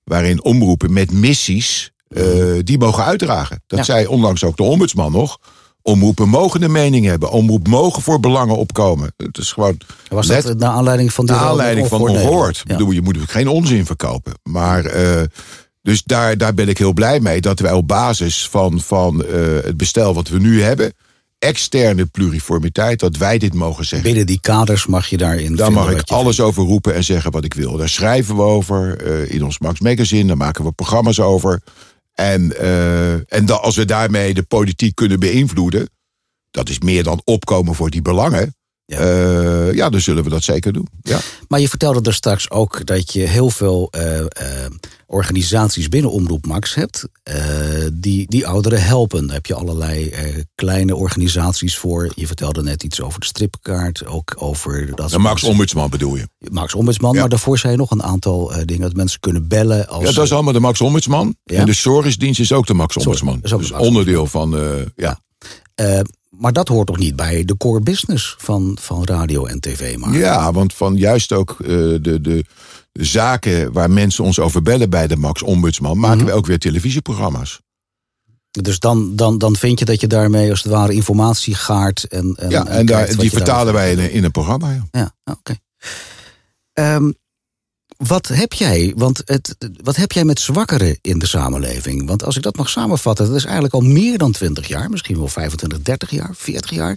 waarin 0.04 0.42
omroepen 0.44 0.92
met 0.92 1.12
missies 1.12 1.92
eh, 2.08 2.24
die 2.64 2.78
mogen 2.78 3.04
uitdragen. 3.04 3.62
Dat 3.66 3.78
Ja. 3.78 3.84
zei 3.84 4.06
onlangs 4.06 4.44
ook 4.44 4.56
de 4.56 4.62
ombudsman 4.62 5.12
nog. 5.12 5.38
Omroepen 5.82 6.28
mogen 6.28 6.62
een 6.62 6.72
mening 6.72 7.06
hebben. 7.06 7.30
Omroep 7.30 7.68
mogen 7.68 8.02
voor 8.02 8.20
belangen 8.20 8.56
opkomen. 8.56 9.12
Het 9.16 9.38
is 9.38 9.52
gewoon 9.52 9.78
Was 10.08 10.26
net 10.26 10.42
dat 10.42 10.58
naar 10.58 10.70
aanleiding 10.70 11.12
van 11.12 11.26
die 11.26 11.34
naar 11.34 11.44
aanleiding 11.44 11.88
van 11.88 12.00
ongehoord? 12.00 12.56
Ik 12.58 12.64
bedoel, 12.66 12.90
je 12.90 13.02
moet 13.02 13.18
geen 13.26 13.48
onzin 13.48 13.86
verkopen. 13.86 14.32
Maar 14.42 14.84
dus 15.84 16.02
daar, 16.02 16.36
daar 16.36 16.54
ben 16.54 16.68
ik 16.68 16.78
heel 16.78 16.92
blij 16.92 17.20
mee 17.20 17.40
dat 17.40 17.60
wij 17.60 17.72
op 17.72 17.88
basis 17.88 18.48
van, 18.48 18.80
van 18.80 19.24
eh, 19.24 19.40
het 19.62 19.76
bestel 19.76 20.14
wat 20.14 20.28
we 20.28 20.38
nu 20.38 20.62
hebben, 20.62 20.92
externe 21.38 22.06
pluriformiteit, 22.06 23.00
dat 23.00 23.16
wij 23.16 23.38
dit 23.38 23.54
mogen 23.54 23.84
zeggen. 23.84 24.08
Binnen 24.08 24.26
die 24.26 24.40
kaders 24.40 24.86
mag 24.86 25.06
je 25.06 25.16
daarin 25.16 25.56
Daar 25.56 25.72
mag 25.72 25.90
ik 25.90 26.10
alles 26.10 26.40
over 26.40 26.62
roepen 26.62 26.94
en 26.94 27.04
zeggen 27.04 27.30
wat 27.30 27.44
ik 27.44 27.54
wil. 27.54 27.76
Daar 27.76 27.88
schrijven 27.88 28.36
we 28.36 28.42
over 28.42 28.96
eh, 28.96 29.34
in 29.34 29.44
ons 29.44 29.58
Max 29.58 29.80
Magazine. 29.80 30.26
Daar 30.26 30.36
maken 30.36 30.64
we 30.64 30.72
programma's 30.72 31.20
over. 31.20 31.62
En, 32.14 32.58
eh, 32.58 33.32
en 33.32 33.60
als 33.60 33.76
we 33.76 33.84
daarmee 33.84 34.34
de 34.34 34.42
politiek 34.42 34.94
kunnen 34.94 35.20
beïnvloeden... 35.20 35.90
dat 36.50 36.68
is 36.68 36.78
meer 36.78 37.02
dan 37.02 37.20
opkomen 37.24 37.74
voor 37.74 37.90
die 37.90 38.02
belangen... 38.02 38.54
Ja. 38.86 39.02
Ja, 39.06 39.70
ja 39.72 39.88
dan 39.90 40.00
zullen 40.00 40.24
we 40.24 40.30
dat 40.30 40.42
zeker 40.42 40.72
doen. 40.72 40.88
Ja. 41.02 41.18
Maar 41.48 41.60
je 41.60 41.68
vertelde 41.68 42.00
er 42.08 42.14
straks 42.14 42.50
ook 42.50 42.86
dat 42.86 43.12
je 43.12 43.20
heel 43.20 43.50
veel 43.50 43.88
eh, 43.90 44.20
eh, 44.20 44.26
organisaties 45.06 45.88
binnen 45.88 46.10
Omroep 46.10 46.46
Max 46.46 46.74
hebt. 46.74 47.06
eh, 47.22 47.34
die, 47.92 48.26
die 48.28 48.46
ouderen 48.46 48.82
helpen. 48.82 49.26
Daar 49.26 49.34
heb 49.34 49.46
je 49.46 49.54
allerlei 49.54 50.08
eh, 50.08 50.42
kleine 50.54 50.94
organisaties 50.96 51.76
voor. 51.78 52.12
Je 52.14 52.26
vertelde 52.26 52.62
net 52.62 52.82
iets 52.82 53.00
over 53.00 53.20
de 53.20 53.26
stripkaart. 53.26 54.06
Ook 54.06 54.34
over 54.38 54.94
dat 54.94 55.10
De 55.10 55.18
Max 55.18 55.42
Ombudsman 55.42 55.90
bedoel 55.90 56.16
je? 56.16 56.28
Max 56.38 56.74
Ombudsman. 56.74 57.12
Ja. 57.14 57.20
Maar 57.20 57.28
daarvoor 57.28 57.58
zijn 57.58 57.78
nog 57.78 57.90
een 57.90 58.02
aantal 58.02 58.52
eh, 58.52 58.62
dingen. 58.64 58.82
Dat 58.82 58.96
mensen 58.96 59.20
kunnen 59.20 59.48
bellen. 59.48 59.88
Als, 59.88 60.04
Ja, 60.04 60.12
dat 60.12 60.24
is 60.24 60.32
allemaal 60.32 60.52
de 60.52 60.60
Max 60.60 60.80
Ombudsman. 60.80 61.36
En 61.44 61.66
de 61.66 61.72
Zorgsdienst 61.72 62.40
is 62.40 62.52
ook 62.52 62.66
de 62.66 62.74
Max 62.74 62.96
Ombudsman. 62.96 63.34
dat 63.34 63.44
is 63.44 63.52
ook 63.52 63.58
de 63.60 63.66
Dus 63.66 63.74
Max 63.76 63.86
onderdeel 63.86 64.26
van... 64.26 64.56
eh, 64.56 64.62
ja. 64.96 65.18
Maar 66.38 66.52
dat 66.52 66.68
hoort 66.68 66.86
toch 66.86 66.98
niet 66.98 67.16
bij 67.16 67.44
de 67.44 67.56
core 67.56 67.80
business 67.80 68.34
van, 68.38 68.78
van 68.80 69.04
radio 69.04 69.46
en 69.46 69.60
tv. 69.60 69.96
Maar 69.96 70.16
Ja, 70.16 70.52
want 70.52 70.74
van 70.74 70.96
juist 70.96 71.32
ook 71.32 71.56
eh, 71.60 71.66
de, 72.00 72.18
de, 72.20 72.44
zaken 72.92 73.72
waar 73.72 73.90
mensen 73.90 74.24
ons 74.24 74.38
over 74.38 74.62
bellen 74.62 74.90
bij 74.90 75.06
de 75.06 75.16
Max 75.16 75.42
Ombudsman, 75.42 75.98
maken 75.98 76.16
Mhm. 76.18 76.26
we 76.26 76.32
ook 76.32 76.46
weer 76.46 76.58
televisieprogramma's. 76.58 77.60
Dus 78.50 78.78
dan, 78.78 79.16
dan, 79.16 79.38
dan 79.38 79.56
vind 79.56 79.78
je 79.78 79.84
dat 79.84 80.00
je 80.00 80.06
daarmee 80.06 80.50
als 80.50 80.62
het 80.62 80.72
ware 80.72 80.92
informatie 80.92 81.54
gaart. 81.54 82.04
En, 82.04 82.34
en, 82.38 82.50
ja, 82.50 82.66
en 82.66 82.86
daar, 82.86 83.16
die 83.16 83.30
vertalen 83.30 83.72
wij 83.72 83.92
in, 83.92 83.98
een- 83.98 84.10
in 84.12 84.24
een 84.24 84.30
programma. 84.30 84.70
Ja. 84.70 84.84
Ja, 84.90 85.14
oké. 85.24 85.54
Ehm, 86.72 87.10
wat 87.96 88.28
heb 88.28 88.52
jij? 88.52 88.92
Want 88.96 89.22
het, 89.24 89.56
wat 89.82 89.96
heb 89.96 90.12
jij 90.12 90.24
met 90.24 90.40
zwakkeren 90.40 90.98
in 91.00 91.18
de 91.18 91.26
samenleving? 91.26 92.06
Want 92.06 92.24
als 92.24 92.36
ik 92.36 92.42
dat 92.42 92.56
mag 92.56 92.68
samenvatten, 92.68 93.26
dat 93.26 93.36
is 93.36 93.44
eigenlijk 93.44 93.74
al 93.74 93.80
meer 93.80 94.18
dan 94.18 94.32
20 94.32 94.68
jaar, 94.68 94.90
misschien 94.90 95.18
wel 95.18 95.28
25, 95.28 95.82
30 95.82 96.10
jaar, 96.10 96.30
40 96.36 96.70
jaar. 96.70 96.96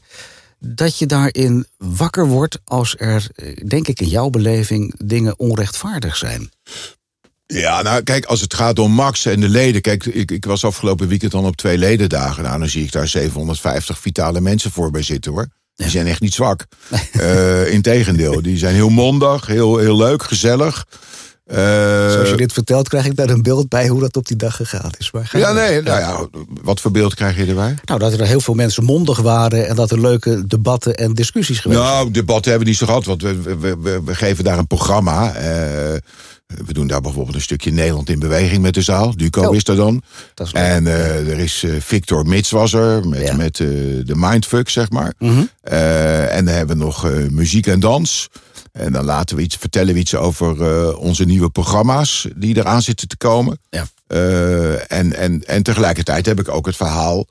Dat 0.59 0.97
je 0.97 1.05
daarin 1.05 1.65
wakker 1.77 2.27
wordt 2.27 2.59
als 2.63 2.95
er, 2.97 3.27
eh, 3.35 3.55
denk 3.67 3.87
ik 3.87 4.01
in 4.01 4.07
jouw 4.07 4.29
beleving, 4.29 4.93
dingen 4.97 5.39
onrechtvaardig 5.39 6.17
zijn. 6.17 6.51
Ja, 7.47 7.81
nou 7.81 8.03
kijk, 8.03 8.25
als 8.25 8.41
het 8.41 8.53
gaat 8.53 8.79
om 8.79 8.91
Max 8.91 9.25
en 9.25 9.39
de 9.39 9.49
leden. 9.49 9.81
Kijk, 9.81 10.05
ik, 10.05 10.31
ik 10.31 10.45
was 10.45 10.65
afgelopen 10.65 11.07
weekend 11.07 11.31
dan 11.31 11.45
op 11.45 11.55
twee 11.55 11.77
ledendagen. 11.77 12.43
Nou, 12.43 12.59
dan 12.59 12.69
zie 12.69 12.83
ik 12.83 12.91
daar 12.91 13.07
750 13.07 13.99
vitale 13.99 14.41
mensen 14.41 14.71
voor 14.71 14.91
bij 14.91 15.01
zitten 15.01 15.31
hoor. 15.31 15.47
Die 15.77 15.89
zijn 15.89 16.07
echt 16.07 16.21
niet 16.21 16.33
zwak. 16.33 16.65
Eh 17.11 17.71
Integendeel, 17.73 18.41
die 18.41 18.57
zijn 18.57 18.73
heel 18.75 18.89
mondig, 18.89 19.45
heel, 19.45 19.77
heel 19.77 19.97
leuk, 19.97 20.23
gezellig. 20.23 20.85
Eh, 21.45 21.57
Zoals 22.11 22.29
je 22.29 22.35
dit 22.37 22.53
vertelt, 22.53 22.89
krijg 22.89 23.05
ik 23.05 23.15
daar 23.15 23.29
een 23.29 23.41
beeld 23.41 23.69
bij 23.69 23.87
hoe 23.87 23.99
dat 23.99 24.15
op 24.17 24.27
die 24.27 24.35
dag 24.37 24.55
gegaan 24.55 24.89
is. 24.97 25.11
Maar 25.11 25.29
ja, 25.31 25.51
nee, 25.51 25.81
nou 25.81 25.99
ja, 25.99 26.27
wat 26.63 26.79
voor 26.81 26.91
beeld 26.91 27.15
krijg 27.15 27.37
je 27.37 27.45
erbij? 27.45 27.75
Nou, 27.85 27.99
dat 27.99 28.13
er 28.13 28.25
heel 28.25 28.39
veel 28.41 28.53
mensen 28.53 28.83
mondig 28.83 29.19
waren 29.21 29.67
en 29.67 29.75
dat 29.75 29.91
er 29.91 30.01
leuke 30.01 30.47
debatten 30.47 30.95
en 30.95 31.13
discussies 31.13 31.59
geweest 31.59 31.79
zijn. 31.81 31.93
Nou, 31.93 32.11
debatten 32.11 32.49
hebben 32.51 32.63
we 32.67 32.69
niet 32.73 32.79
zo 32.79 32.85
gehad, 32.85 33.05
want 33.05 33.21
we, 33.21 33.41
we, 33.59 33.77
we, 33.81 34.01
we 34.05 34.15
geven 34.15 34.43
daar 34.43 34.57
een 34.57 34.67
programma. 34.67 35.33
eh, 35.33 35.95
we 36.47 36.73
doen 36.73 36.87
daar 36.87 37.01
bijvoorbeeld 37.01 37.35
een 37.35 37.41
stukje 37.41 37.71
Nederland 37.71 38.09
in 38.09 38.19
beweging 38.19 38.61
met 38.61 38.73
de 38.73 38.81
zaal. 38.81 39.15
Duco 39.15 39.41
Oh. 39.47 39.55
is 39.55 39.67
er 39.67 39.75
dan. 39.75 40.01
Is. 40.35 40.51
En 40.51 40.87
eh, 40.87 41.29
er 41.29 41.39
is 41.39 41.63
eh, 41.63 41.71
Victor 41.79 42.25
Mits 42.25 42.49
was 42.49 42.73
er, 42.73 43.07
met, 43.07 43.21
Ja. 43.27 43.35
met 43.35 43.59
eh, 43.59 43.67
de 44.05 44.13
Mindfuck, 44.15 44.69
zeg 44.69 44.89
maar. 44.89 45.13
Mhm. 45.19 45.43
En 45.61 46.45
dan 46.45 46.53
hebben 46.53 46.77
we 46.77 46.83
nog 46.83 47.11
muziek 47.29 47.67
en 47.67 47.79
dans. 47.79 48.27
En 48.71 48.91
dan 48.93 49.05
laten 49.05 49.35
we 49.35 49.41
iets, 49.41 49.55
vertellen 49.55 49.93
we 49.93 49.99
iets 49.99 50.15
over 50.15 50.97
onze 50.97 51.23
nieuwe 51.23 51.49
programma's 51.49 52.27
die 52.35 52.57
eraan 52.57 52.81
zitten 52.81 53.07
te 53.07 53.17
komen. 53.17 53.59
Ja. 53.69 53.87
En, 54.87 55.13
en, 55.13 55.43
en 55.47 55.63
tegelijkertijd 55.63 56.25
heb 56.25 56.39
ik 56.39 56.49
ook 56.49 56.65
het 56.65 56.75
verhaal 56.75 57.25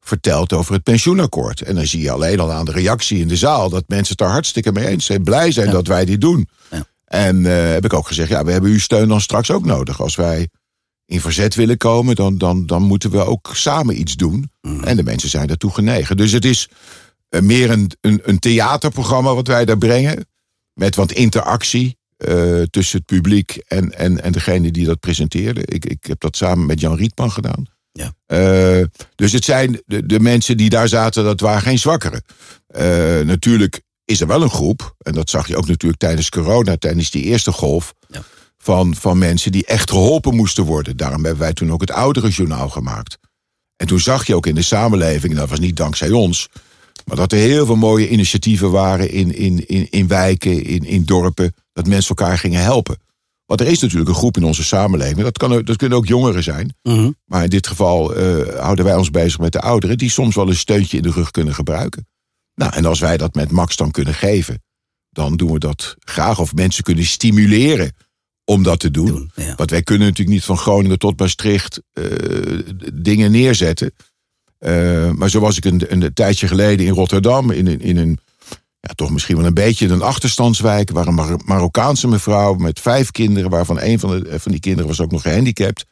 verteld 0.00 0.52
over 0.52 0.72
het 0.74 0.82
pensioenakkoord. 0.82 1.60
En 1.60 1.74
dan 1.74 1.86
zie 1.86 2.00
je 2.02 2.10
alleen 2.10 2.40
al 2.40 2.52
aan 2.52 2.64
de 2.64 2.72
reactie 2.72 3.18
in 3.20 3.28
de 3.28 3.36
zaal 3.36 3.68
dat 3.70 3.84
mensen 3.86 4.12
het 4.18 4.20
er 4.26 4.32
hartstikke 4.32 4.72
mee 4.72 4.86
eens 4.86 5.04
zijn. 5.04 5.22
Blij 5.22 5.52
zijn 5.52 5.70
dat 5.70 5.86
wij 5.86 6.04
dit 6.04 6.20
doen. 6.20 6.48
Ja. 6.70 6.86
En 7.12 7.36
uh, 7.44 7.70
heb 7.72 7.84
ik 7.84 7.92
ook 7.92 8.06
gezegd, 8.06 8.28
ja, 8.28 8.44
we 8.44 8.52
hebben 8.52 8.70
uw 8.70 8.78
steun 8.78 9.08
dan 9.08 9.20
straks 9.20 9.50
ook 9.50 9.64
nodig. 9.64 10.00
Als 10.00 10.14
wij 10.14 10.48
in 11.06 11.20
verzet 11.20 11.54
willen 11.54 11.76
komen, 11.76 12.14
dan, 12.14 12.38
dan, 12.38 12.66
dan 12.66 12.82
moeten 12.82 13.10
we 13.10 13.24
ook 13.24 13.50
samen 13.52 14.00
iets 14.00 14.16
doen. 14.16 14.50
Mm. 14.60 14.84
En 14.84 14.96
de 14.96 15.02
mensen 15.02 15.28
zijn 15.28 15.46
daartoe 15.46 15.70
genegen. 15.70 16.16
Dus 16.16 16.32
het 16.32 16.44
is 16.44 16.68
uh, 17.30 17.40
meer 17.40 17.70
een, 17.70 17.90
een, 18.00 18.20
een, 18.24 18.38
theaterprogramma 18.38 19.34
wat 19.34 19.46
wij 19.46 19.64
daar 19.64 19.78
brengen. 19.78 20.26
Met 20.72 20.94
wat 20.94 21.12
interactie 21.12 21.96
uh, 22.28 22.62
tussen 22.62 22.98
het 22.98 23.06
publiek 23.06 23.56
en, 23.66 23.98
en, 23.98 24.22
en 24.22 24.32
degene 24.32 24.70
die 24.70 24.86
dat 24.86 25.00
presenteerde. 25.00 25.62
Ik, 25.64 25.84
ik 25.84 26.04
heb 26.04 26.20
dat 26.20 26.36
samen 26.36 26.66
met 26.66 26.80
Jan 26.80 26.96
Rietman 26.96 27.30
gedaan. 27.30 27.66
Ja. 27.92 28.12
Uh, 28.26 28.84
dus 29.14 29.32
het 29.32 29.44
zijn 29.44 29.82
de, 29.86 30.06
de, 30.06 30.20
mensen 30.20 30.56
die 30.56 30.70
daar 30.70 30.88
zaten, 30.88 31.24
dat 31.24 31.40
waren 31.40 31.62
geen 31.62 31.78
zwakkeren. 31.78 32.22
natuurlijk 33.26 33.82
is 34.04 34.20
er 34.20 34.26
wel 34.26 34.42
een 34.42 34.50
groep, 34.50 34.94
en 34.98 35.12
dat 35.12 35.30
zag 35.30 35.48
je 35.48 35.56
ook 35.56 35.68
natuurlijk 35.68 36.00
tijdens 36.00 36.28
corona, 36.28 36.76
tijdens 36.76 37.10
die 37.10 37.22
eerste 37.22 37.52
golf. 37.52 37.94
Ja 38.08 38.22
van, 38.62 38.94
van 38.94 39.18
mensen 39.18 39.52
die 39.52 39.66
echt 39.66 39.90
geholpen 39.90 40.34
moesten 40.34 40.64
worden. 40.64 40.96
Daarom 40.96 41.24
hebben 41.24 41.42
wij 41.42 41.52
toen 41.52 41.72
ook 41.72 41.80
het 41.80 41.90
ouderenjournaal 41.90 42.68
gemaakt. 42.68 43.18
En 43.76 43.86
toen 43.86 44.00
zag 44.00 44.26
je 44.26 44.34
ook 44.34 44.46
in 44.46 44.54
de 44.54 44.62
samenleving, 44.62 45.34
dat 45.34 45.48
was 45.48 45.58
niet 45.58 45.76
dankzij 45.76 46.10
ons, 46.10 46.48
maar 47.04 47.16
dat 47.16 47.32
er 47.32 47.38
heel 47.38 47.66
veel 47.66 47.76
mooie 47.76 48.08
initiatieven 48.08 48.70
waren 48.70 49.10
in, 49.10 49.34
in, 49.34 49.68
in, 49.68 49.90
in 49.90 50.08
wijken, 50.08 50.64
in, 50.64 50.84
in 50.84 51.04
dorpen, 51.04 51.54
dat 51.72 51.86
mensen 51.86 52.16
elkaar 52.16 52.38
gingen 52.38 52.62
helpen. 52.62 52.96
Want 53.46 53.60
er 53.60 53.66
is 53.66 53.80
natuurlijk 53.80 54.10
een 54.10 54.16
groep 54.16 54.36
in 54.36 54.44
onze 54.44 54.64
samenleving, 54.64 55.22
dat, 55.22 55.38
kan, 55.38 55.62
dat 55.64 55.76
kunnen 55.76 55.98
ook 55.98 56.06
jongeren 56.06 56.42
zijn. 56.42 56.74
Mhm. 56.82 57.10
Maar 57.24 57.44
in 57.44 57.50
dit 57.50 57.66
geval 57.66 58.18
uh, 58.18 58.58
houden 58.58 58.84
wij 58.84 58.96
ons 58.96 59.10
bezig 59.10 59.38
met 59.38 59.52
de 59.52 59.60
ouderen, 59.60 59.98
die 59.98 60.10
soms 60.10 60.34
wel 60.34 60.48
een 60.48 60.56
steuntje 60.56 60.96
in 60.96 61.02
de 61.02 61.10
rug 61.10 61.30
kunnen 61.30 61.54
gebruiken. 61.54 62.06
Nou, 62.54 62.72
en 62.74 62.84
als 62.84 63.00
wij 63.00 63.16
dat 63.16 63.34
met 63.34 63.50
Max 63.50 63.76
dan 63.76 63.90
kunnen 63.90 64.14
geven, 64.14 64.62
dan 65.10 65.36
doen 65.36 65.52
we 65.52 65.58
dat 65.58 65.94
graag. 65.98 66.38
Of 66.38 66.54
mensen 66.54 66.84
kunnen 66.84 67.04
stimuleren 67.04 67.92
om 68.44 68.62
dat 68.62 68.80
te 68.80 68.90
doen. 68.90 69.30
Want 69.56 69.70
wij 69.70 69.82
kunnen 69.82 70.06
natuurlijk 70.06 70.36
niet 70.36 70.44
van 70.44 70.58
Groningen 70.58 70.98
tot 70.98 71.18
Maastricht 71.18 71.82
uh, 71.92 72.58
dingen 72.92 73.30
neerzetten. 73.30 73.94
Uh, 74.58 75.10
maar 75.10 75.30
zo 75.30 75.40
was 75.40 75.56
ik 75.56 75.64
een, 75.64 76.02
een, 76.02 76.12
tijdje 76.14 76.48
geleden 76.48 76.86
in 76.86 76.92
Rotterdam, 76.92 77.50
in, 77.50 77.66
in, 77.66 77.80
in 77.80 77.96
een 77.96 78.18
ja, 78.80 78.94
toch 78.94 79.10
misschien 79.10 79.36
wel 79.36 79.46
een 79.46 79.54
beetje 79.54 79.88
een 79.88 80.02
achterstandswijk, 80.02 80.90
waar 80.90 81.06
een 81.06 81.14
Mar 81.14 81.40
Marokkaanse 81.44 82.08
mevrouw 82.08 82.54
met 82.54 82.80
vijf 82.80 83.10
kinderen, 83.10 83.50
waarvan 83.50 83.80
een 83.80 83.98
van, 83.98 84.10
de, 84.10 84.40
van 84.40 84.52
die 84.52 84.60
kinderen 84.60 84.88
was 84.88 85.00
ook 85.00 85.10
nog 85.10 85.22
gehandicapt. 85.22 85.84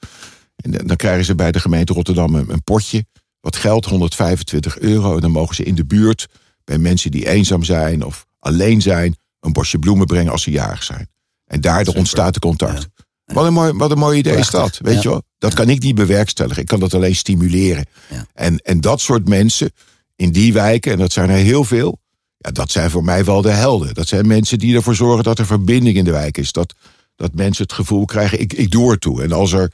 En 0.57 0.87
dan 0.87 0.97
krijgen 0.97 1.25
ze 1.25 1.35
bij 1.35 1.52
de 1.52 1.61
gemeente 1.61 1.93
Rotterdam 1.93 2.35
een, 2.35 2.50
een 2.50 2.62
potje, 2.62 3.05
wat 3.40 3.57
geld, 3.57 3.85
125 3.85 4.79
euro. 4.79 5.14
En 5.14 5.21
dan 5.21 5.31
mogen 5.31 5.55
ze 5.55 5.62
in 5.62 5.75
de 5.75 5.85
buurt 5.85 6.29
bij 6.70 6.78
mensen 6.78 7.10
die 7.10 7.28
eenzaam 7.28 7.64
zijn 7.64 8.04
of 8.04 8.26
alleen 8.38 8.82
zijn, 8.82 9.16
een 9.40 9.52
bosje 9.52 9.78
bloemen 9.78 10.06
brengen 10.06 10.32
als 10.32 10.42
ze 10.42 10.50
jarig 10.50 10.82
zijn. 10.82 11.08
En 11.44 11.60
daardoor 11.60 11.94
ontstaat 11.94 12.34
de 12.34 12.40
contact. 12.40 12.88
Wat, 13.24 13.46
een 13.46 13.52
mooi, 13.52 13.72
wat 13.72 13.90
een 13.90 13.98
mooi 13.98 14.18
idee 14.18 14.36
is 14.36 14.50
dat, 14.50 14.78
weet 14.82 15.02
je 15.02 15.08
wel? 15.08 15.22
Dat 15.38 15.54
kan 15.54 15.68
ik 15.68 15.82
niet 15.82 15.94
bewerkstelligen. 15.94 16.62
Ik 16.62 16.68
kan 16.68 16.80
dat 16.80 16.94
alleen 16.94 17.16
stimuleren. 17.16 17.86
En, 18.34 18.58
en 18.58 18.80
dat 18.80 19.00
soort 19.00 19.28
mensen 19.28 19.72
in 20.16 20.32
die 20.32 20.52
wijken, 20.52 20.92
en 20.92 20.98
dat 20.98 21.12
zijn 21.12 21.30
er 21.30 21.36
heel 21.36 21.64
veel... 21.64 21.98
Ja, 22.36 22.50
dat 22.50 22.70
zijn 22.70 22.90
voor 22.90 23.04
mij 23.04 23.24
wel 23.24 23.42
de 23.42 23.50
helden. 23.50 23.94
Dat 23.94 24.08
zijn 24.08 24.26
mensen 24.26 24.58
die 24.58 24.76
ervoor 24.76 24.94
zorgen 24.94 25.24
dat 25.24 25.38
er 25.38 25.46
verbinding 25.46 25.96
in 25.96 26.04
de 26.04 26.10
wijk 26.10 26.38
is. 26.38 26.52
Dat, 26.52 26.74
dat 27.16 27.34
mensen 27.34 27.62
het 27.62 27.72
gevoel 27.72 28.04
krijgen, 28.04 28.40
ik, 28.40 28.52
ik 28.52 28.70
doe 28.70 28.90
er 28.90 28.98
toe. 28.98 29.22
En 29.22 29.32
als 29.32 29.52
er 29.52 29.72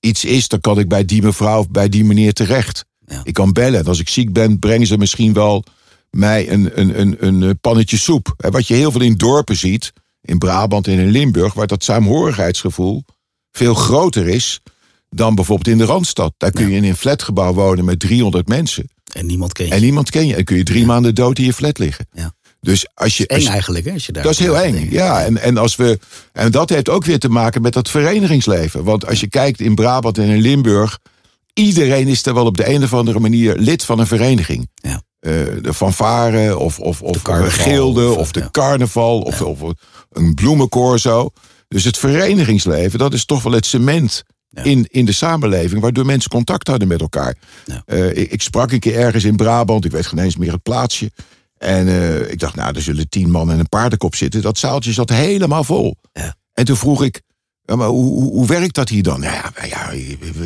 iets 0.00 0.24
is, 0.24 0.48
dan 0.48 0.60
kan 0.60 0.78
ik 0.78 0.88
bij 0.88 1.04
die 1.04 1.22
mevrouw 1.22 1.58
of 1.58 1.70
bij 1.70 1.88
die 1.88 2.04
meneer 2.04 2.32
terecht. 2.32 2.84
Ik 3.22 3.34
kan 3.34 3.52
bellen. 3.52 3.80
En 3.80 3.86
als 3.86 4.00
ik 4.00 4.08
ziek 4.08 4.32
ben, 4.32 4.58
brengen 4.58 4.86
ze 4.86 4.98
misschien 4.98 5.32
wel 5.32 5.64
mij 6.10 6.50
een, 6.50 6.80
een, 6.80 7.00
een, 7.00 7.42
een 7.42 7.58
pannetje 7.60 7.96
soep. 7.96 8.34
Wat 8.36 8.66
je 8.66 8.74
heel 8.74 8.92
veel 8.92 9.00
in 9.00 9.16
dorpen 9.16 9.56
ziet 9.56 9.92
in 10.20 10.38
Brabant 10.38 10.86
en 10.86 10.98
in 10.98 11.10
Limburg, 11.10 11.54
waar 11.54 11.66
dat 11.66 11.84
saamhorigheidsgevoel 11.84 13.04
veel 13.52 13.74
groter 13.74 14.28
is 14.28 14.60
dan 15.10 15.34
bijvoorbeeld 15.34 15.68
in 15.68 15.78
de 15.78 15.84
Randstad. 15.84 16.34
Daar 16.36 16.50
kun 16.50 16.70
je 16.70 16.76
in 16.76 16.84
een 16.84 16.96
flatgebouw 16.96 17.52
wonen 17.52 17.84
met 17.84 18.00
300 18.00 18.48
mensen. 18.48 18.90
En 19.12 19.26
niemand 19.26 19.52
ken 19.52 19.66
je. 19.66 19.72
En 19.72 19.80
niemand 19.80 20.10
ken 20.10 20.26
je. 20.26 20.34
En 20.34 20.44
kun 20.44 20.56
je 20.56 20.62
drie 20.62 20.86
maanden 20.86 21.14
dood 21.14 21.38
in 21.38 21.44
je 21.44 21.52
flat 21.52 21.78
liggen. 21.78 22.06
Ja. 22.12 22.32
Dus 22.60 22.86
als 22.94 23.16
je, 23.16 23.26
eng 23.26 23.46
eigenlijk, 23.46 23.84
hè? 23.84 23.92
Als 23.92 24.06
je 24.06 24.12
daar 24.12 24.22
dat 24.22 24.32
is 24.32 24.38
heel 24.38 24.58
eng, 24.58 24.88
ja. 24.90 25.24
En, 25.24 25.38
en, 25.40 25.56
als 25.56 25.76
we, 25.76 25.98
en 26.32 26.50
dat 26.50 26.68
heeft 26.68 26.88
ook 26.88 27.04
weer 27.04 27.18
te 27.18 27.28
maken 27.28 27.62
met 27.62 27.72
dat 27.72 27.90
verenigingsleven. 27.90 28.84
Want 28.84 29.06
als 29.06 29.20
je 29.20 29.28
kijkt 29.28 29.60
in 29.60 29.74
Brabant 29.74 30.18
en 30.18 30.28
in 30.28 30.40
Limburg... 30.40 30.98
iedereen 31.54 32.08
is 32.08 32.26
er 32.26 32.34
wel 32.34 32.46
op 32.46 32.56
de 32.56 32.68
een 32.68 32.82
of 32.82 32.94
andere 32.94 33.18
manier 33.18 33.56
lid 33.56 33.84
van 33.84 33.98
een 33.98 34.06
vereniging. 34.06 34.68
Ja. 34.74 35.02
Uh, 35.20 35.32
de 35.62 35.74
fanfare 35.74 36.58
of, 36.58 36.78
of, 36.78 37.02
of 37.02 37.22
de 37.22 37.50
gilde 37.50 38.08
of, 38.08 38.32
de 38.32 38.50
carnaval 38.50 39.20
of, 39.20 39.42
of, 39.42 39.60
een 40.10 40.34
bloemenkoor 40.34 40.98
zo. 40.98 41.30
Dus 41.68 41.84
het 41.84 41.98
verenigingsleven, 41.98 42.98
dat 42.98 43.14
is 43.14 43.24
toch 43.24 43.42
wel 43.42 43.52
het 43.52 43.66
cement 43.66 44.24
in, 44.62 44.86
in 44.90 45.04
de 45.04 45.12
samenleving, 45.12 45.80
waardoor 45.80 46.06
mensen 46.06 46.30
contact 46.30 46.66
hadden 46.66 46.88
met 46.88 47.00
elkaar. 47.00 47.36
Uh, 47.86 48.16
ik, 48.16 48.30
ik, 48.30 48.42
sprak 48.42 48.72
een 48.72 48.78
keer 48.78 48.98
ergens 48.98 49.24
in 49.24 49.36
Brabant, 49.36 49.84
ik 49.84 49.90
weet 49.90 50.06
geen 50.06 50.18
eens 50.18 50.36
meer 50.36 50.52
het 50.52 50.62
plaatsje. 50.62 51.10
En 51.58 51.86
uh, 51.86 52.30
ik 52.30 52.38
dacht, 52.38 52.54
nou, 52.54 52.74
er 52.74 52.82
zullen 52.82 53.08
tien 53.08 53.30
man 53.30 53.50
en 53.50 53.58
een 53.58 53.68
paardenkop 53.68 54.14
zitten. 54.14 54.42
Dat 54.42 54.58
zaaltje 54.58 54.92
zat 54.92 55.10
helemaal 55.10 55.64
vol. 55.64 55.96
Ja. 56.12 56.34
En 56.52 56.64
toen 56.64 56.76
vroeg 56.76 57.02
ik, 57.04 57.22
ja, 57.68 57.76
maar 57.76 57.88
hoe, 57.88 58.12
hoe, 58.12 58.32
hoe, 58.32 58.46
werkt 58.46 58.74
dat 58.74 58.88
hier 58.88 59.02
dan? 59.02 59.20
Nou 59.20 59.32
ja, 59.34 59.64
ja, 59.64 59.90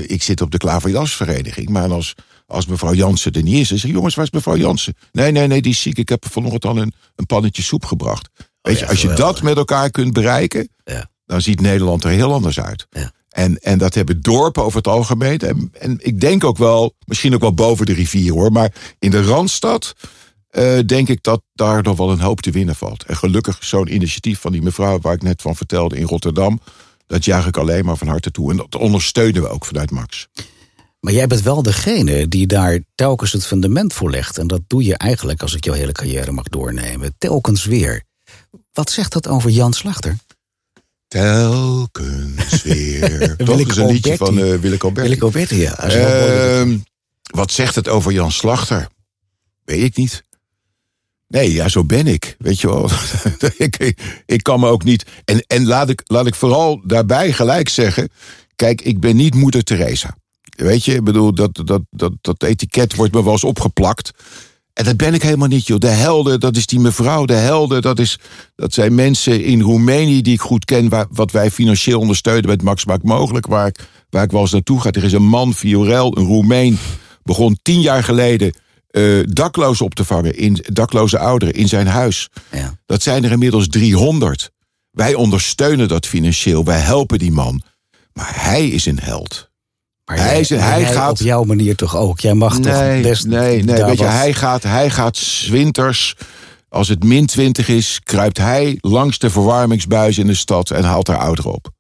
ik 0.07 0.23
zit 0.23 0.41
op 0.41 0.51
de 0.51 0.57
Klaverjasvereniging, 0.57 1.69
maar 1.69 1.91
als, 1.91 2.15
als 2.47 2.67
mevrouw 2.67 2.95
Jansen 2.95 3.33
er 3.33 3.43
niet 3.43 3.59
is, 3.59 3.69
dan 3.69 3.79
zeg 3.79 3.91
ik, 3.91 3.97
jongens, 3.97 4.15
waar 4.15 4.25
is 4.25 4.31
mevrouw 4.31 4.57
Jansen? 4.57 4.95
Nee, 5.13 5.33
nee, 5.33 5.47
nee, 5.47 5.63
die 5.63 5.73
is 5.73 5.81
ziek. 5.81 5.99
Ik 5.99 6.09
heb 6.09 6.25
vanochtend 6.31 6.65
al 6.65 6.77
een, 6.77 6.93
een 7.17 7.27
pannetje 7.27 7.63
soep 7.63 7.85
gebracht. 7.85 8.29
Weet 8.61 8.79
je, 8.79 8.89
als 8.89 9.03
je 9.03 9.13
dat 9.13 9.43
met 9.43 9.57
elkaar 9.57 9.91
kunt 9.91 10.13
bereiken, 10.13 10.69
dan 11.27 11.41
ziet 11.41 11.61
Nederland 11.61 12.05
er 12.05 12.11
heel 12.11 12.33
anders 12.33 12.61
uit. 12.61 12.87
Ja. 12.91 13.13
En, 13.29 13.59
en 13.59 13.79
dat 13.79 13.95
hebben 13.95 14.21
dorpen 14.21 14.65
over 14.65 14.77
het 14.77 14.89
algemeen. 14.89 15.39
En, 15.39 15.71
en 15.73 15.97
ik 16.01 16.21
denk 16.21 16.45
ook 16.45 16.59
wel, 16.59 16.95
misschien 17.05 17.35
ook 17.35 17.41
wel 17.41 17.55
boven 17.55 17.87
de 17.87 17.93
rivier 17.93 18.33
hoor, 18.33 18.53
maar 18.53 18.73
in 18.99 19.11
de 19.11 19.23
Randstad 19.23 19.95
uh, 20.51 20.79
denk 20.87 21.09
ik 21.09 21.23
dat 21.23 21.43
daar 21.55 21.83
nog 21.83 21.97
wel 21.97 22.11
een 22.11 22.21
hoop 22.21 22.41
te 22.41 22.51
winnen 22.51 22.75
valt. 22.75 23.05
En 23.05 23.17
gelukkig 23.17 23.65
zo'n 23.65 23.95
initiatief 23.95 24.41
van 24.41 24.53
die 24.53 24.63
mevrouw 24.63 24.99
waar 25.01 25.15
ik 25.15 25.23
net 25.23 25.43
van 25.43 25.57
vertelde 25.57 25.97
in 25.97 26.07
Rotterdam, 26.07 26.61
dat 27.07 27.25
juich 27.25 27.47
ik 27.47 27.57
alleen 27.57 27.85
maar 27.85 27.97
van 27.97 28.09
harte 28.09 28.31
toe. 28.31 28.51
En 28.51 28.57
dat 28.57 28.75
ondersteunen 28.75 29.43
we 29.43 29.49
ook 29.49 29.65
vanuit 29.65 29.91
Max. 29.91 30.29
Maar 31.01 31.13
jij 31.13 31.27
bent 31.27 31.43
wel 31.43 31.63
degene 31.63 32.29
die 32.29 32.47
daar 32.47 32.81
telkens 32.95 33.33
het 33.33 33.47
fundament 33.47 33.93
voor 33.93 34.11
legt. 34.11 34.39
En 34.39 34.47
dat 34.47 34.61
doe 34.67 34.85
je 34.85 34.97
eigenlijk, 34.97 35.43
als 35.43 35.55
ik 35.55 35.65
jouw 35.65 35.75
hele 35.75 35.93
carrière 35.93 36.33
mag 36.33 36.45
doornemen, 36.45 37.15
telkens 37.19 37.65
weer. 37.65 38.03
Wat 38.73 38.91
zegt 38.91 39.13
dat 39.13 39.29
over 39.29 39.51
Jan 39.51 39.73
Slachter? 39.73 40.17
Telkens 41.09 42.63
weer. 42.63 43.37
Toch 43.45 43.61
is 43.61 43.77
een 43.77 43.87
liedje 43.87 44.17
van 44.17 44.39
uh, 44.39 44.59
Willeke 44.59 44.85
Alberti. 44.85 45.09
Willeke 45.09 45.25
Alberti, 45.25 45.57
ja. 45.57 45.95
Uh, 46.65 46.79
wat 47.23 47.53
zegt 47.53 47.75
het 47.75 47.89
over 47.89 48.13
Jan 48.13 48.33
Slachter? 48.33 48.89
Weet 49.65 49.83
ik 49.83 49.97
niet. 49.97 50.25
Nee, 51.33 51.53
ja, 51.53 51.69
zo 51.69 51.85
ben 51.85 52.07
ik. 52.07 52.37
Weet 52.39 52.61
je 52.61 52.67
wel. 52.67 52.91
ik, 53.67 53.95
ik, 54.27 54.43
kan 54.43 54.61
me 54.61 54.69
ook 54.69 54.85
niet. 54.85 55.07
En, 55.25 55.45
en 55.47 55.67
laat, 55.67 55.89
ik, 55.89 56.03
laat 56.05 56.27
ik 56.27 56.35
vooral 56.35 56.81
daarbij 56.85 57.33
gelijk 57.33 57.69
zeggen. 57.69 58.09
Kijk, 58.57 58.81
ik 58.81 59.01
ben 59.01 59.17
niet 59.17 59.35
moeder 59.35 59.63
Teresa. 59.63 60.17
Weet 60.57 60.85
je, 60.85 60.95
ik 60.95 61.05
bedoel, 61.05 61.35
dat, 61.35 61.61
dat, 61.65 61.83
dat, 61.91 62.13
dat 62.21 62.43
etiket 62.43 62.95
wordt 62.95 63.15
me 63.15 63.23
wel 63.23 63.33
eens 63.33 63.45
opgeplakt. 63.45 64.11
En 64.73 64.85
dat 64.85 64.97
ben 64.97 65.15
ik 65.15 65.23
helemaal 65.23 65.49
niet, 65.49 65.67
joh. 65.67 65.79
De 65.79 65.89
helden, 65.89 66.41
dat 66.41 66.57
is 66.57 66.67
die 66.67 66.81
mevrouw. 66.81 67.25
De 67.25 67.33
helden, 67.33 67.83
dat, 67.83 67.99
is, 67.99 68.19
dat 68.55 68.75
zijn 68.75 68.95
mensen 68.95 69.45
in 69.45 69.61
Roemenië 69.61 70.23
die 70.23 70.35
ik 70.35 70.41
goed 70.41 70.65
ken... 70.65 70.89
Waar, 70.89 71.07
wat 71.11 71.31
wij 71.31 71.51
financieel 71.51 72.01
ondersteunen 72.01 72.49
met 72.49 72.63
Max 72.63 72.85
Maak 72.85 73.03
Mogelijk... 73.03 73.47
Waar 73.47 73.67
ik, 73.67 73.89
waar 74.11 74.25
ik 74.25 74.31
wel 74.31 74.41
eens 74.41 74.53
naartoe 74.53 74.81
ga. 74.81 74.91
Er 74.91 75.05
is 75.05 75.13
een 75.13 75.29
man, 75.29 75.55
Viorel, 75.55 76.17
een 76.17 76.27
Roemeen... 76.27 76.79
begon 77.23 77.59
tien 77.63 77.81
jaar 77.81 78.05
geleden 78.05 78.55
uh, 78.93 79.25
dakloos 79.29 79.81
op 79.81 79.95
te 79.95 80.05
vangen... 80.05 80.37
In, 80.37 80.65
dakloze 80.67 81.19
ouderen 81.19 81.55
in 81.55 81.69
zijn 81.69 81.87
huis. 81.87 82.29
Ja. 82.51 82.75
Dat 82.87 83.03
zijn 83.03 83.25
er 83.25 83.31
inmiddels 83.31 83.69
300. 83.69 84.51
Wij 84.91 85.15
ondersteunen 85.15 85.89
dat 85.89 86.07
financieel, 86.07 86.65
wij 86.65 86.79
helpen 86.79 87.19
die 87.19 87.33
man. 87.33 87.63
Maar 88.13 88.33
hij 88.35 88.69
is 88.69 88.87
een 88.87 88.99
held. 88.99 89.51
Maar 90.05 90.17
hij, 90.17 90.43
jij, 90.43 90.59
hij 90.59 90.87
gaat 90.87 91.11
op 91.11 91.27
jouw 91.27 91.45
manier 91.45 91.77
toch 91.77 91.97
ook. 91.97 92.21
Jij 92.21 92.35
mag 92.35 92.59
nee, 92.59 92.73
toch 92.73 93.11
best. 93.11 93.27
Nee, 93.27 93.63
nee, 93.63 93.85
weet 93.85 93.99
je, 93.99 94.05
hij 94.05 94.35
gaat, 94.35 94.63
hij 94.63 94.91
gaat 94.91 95.47
winters. 95.51 96.17
Als 96.69 96.89
het 96.89 97.05
min 97.05 97.27
20 97.27 97.69
is, 97.69 98.01
kruipt 98.05 98.39
hij 98.39 98.79
langs 98.81 99.19
de 99.19 99.31
verwarmingsbuis 99.31 100.19
in 100.19 100.27
de 100.27 100.35
stad 100.35 100.71
en 100.71 100.85
haalt 100.85 101.09
er 101.09 101.17
ouderen 101.17 101.53
op. 101.53 101.71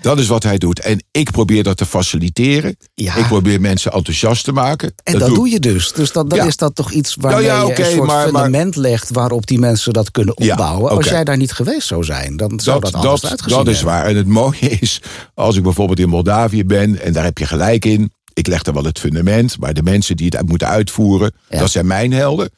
Dat 0.00 0.18
is 0.18 0.26
wat 0.26 0.42
hij 0.42 0.58
doet. 0.58 0.80
En 0.80 1.04
ik 1.10 1.30
probeer 1.30 1.62
dat 1.62 1.76
te 1.76 1.86
faciliteren. 1.86 2.76
Ja. 2.94 3.16
Ik 3.16 3.26
probeer 3.26 3.60
mensen 3.60 3.92
enthousiast 3.92 4.44
te 4.44 4.52
maken. 4.52 4.92
En 5.02 5.18
dat, 5.18 5.28
doe 5.28 5.36
doe 5.36 5.48
je 5.50 5.60
dus. 5.60 5.92
Dus 5.92 6.12
dan, 6.12 6.28
dan 6.28 6.38
Ja. 6.38 6.44
is 6.44 6.56
dat 6.56 6.74
toch 6.74 6.92
iets 6.92 7.14
waarmee 7.20 7.46
Nou 7.46 7.68
ja, 7.68 7.74
je 7.76 7.84
een 7.84 7.90
soort 7.90 8.06
maar- 8.06 8.06
maar- 8.16 8.24
fundament 8.24 8.76
legt... 8.76 9.10
waarop 9.10 9.46
die 9.46 9.58
mensen 9.58 9.92
dat 9.92 10.10
kunnen 10.10 10.36
opbouwen. 10.36 10.90
Als 10.90 11.08
jij 11.08 11.24
daar 11.24 11.36
niet 11.36 11.52
geweest 11.52 11.86
zou 11.86 12.04
zijn, 12.04 12.36
dan 12.36 12.60
zou 12.60 12.80
dat, 12.80 12.92
dat, 12.92 13.00
anders 13.02 13.20
dat, 13.20 13.30
uitgezien 13.30 13.58
dat 13.58 13.68
is 13.68 13.76
hebben. 13.76 13.94
waar. 13.94 14.06
En 14.06 14.16
het 14.16 14.26
mooie 14.26 14.68
is, 14.80 15.02
als 15.34 15.56
ik 15.56 15.62
bijvoorbeeld 15.62 15.98
in 15.98 16.08
Moldavië 16.08 16.64
ben, 16.64 17.02
en 17.02 17.12
daar 17.12 17.24
heb 17.24 17.38
je 17.38 17.46
gelijk 17.46 17.84
in. 17.84 18.12
Ik 18.32 18.46
leg 18.46 18.64
er 18.66 18.72
wel 18.72 18.84
het 18.84 18.98
fundament, 18.98 19.58
maar 19.58 19.74
de 19.74 19.82
mensen 19.82 20.16
die 20.16 20.32
het 20.36 20.48
moeten 20.48 20.68
uitvoeren, 20.68 21.32
dat 21.48 21.70
zijn 21.70 21.86
mijn 21.86 22.12
helden. 22.12 22.50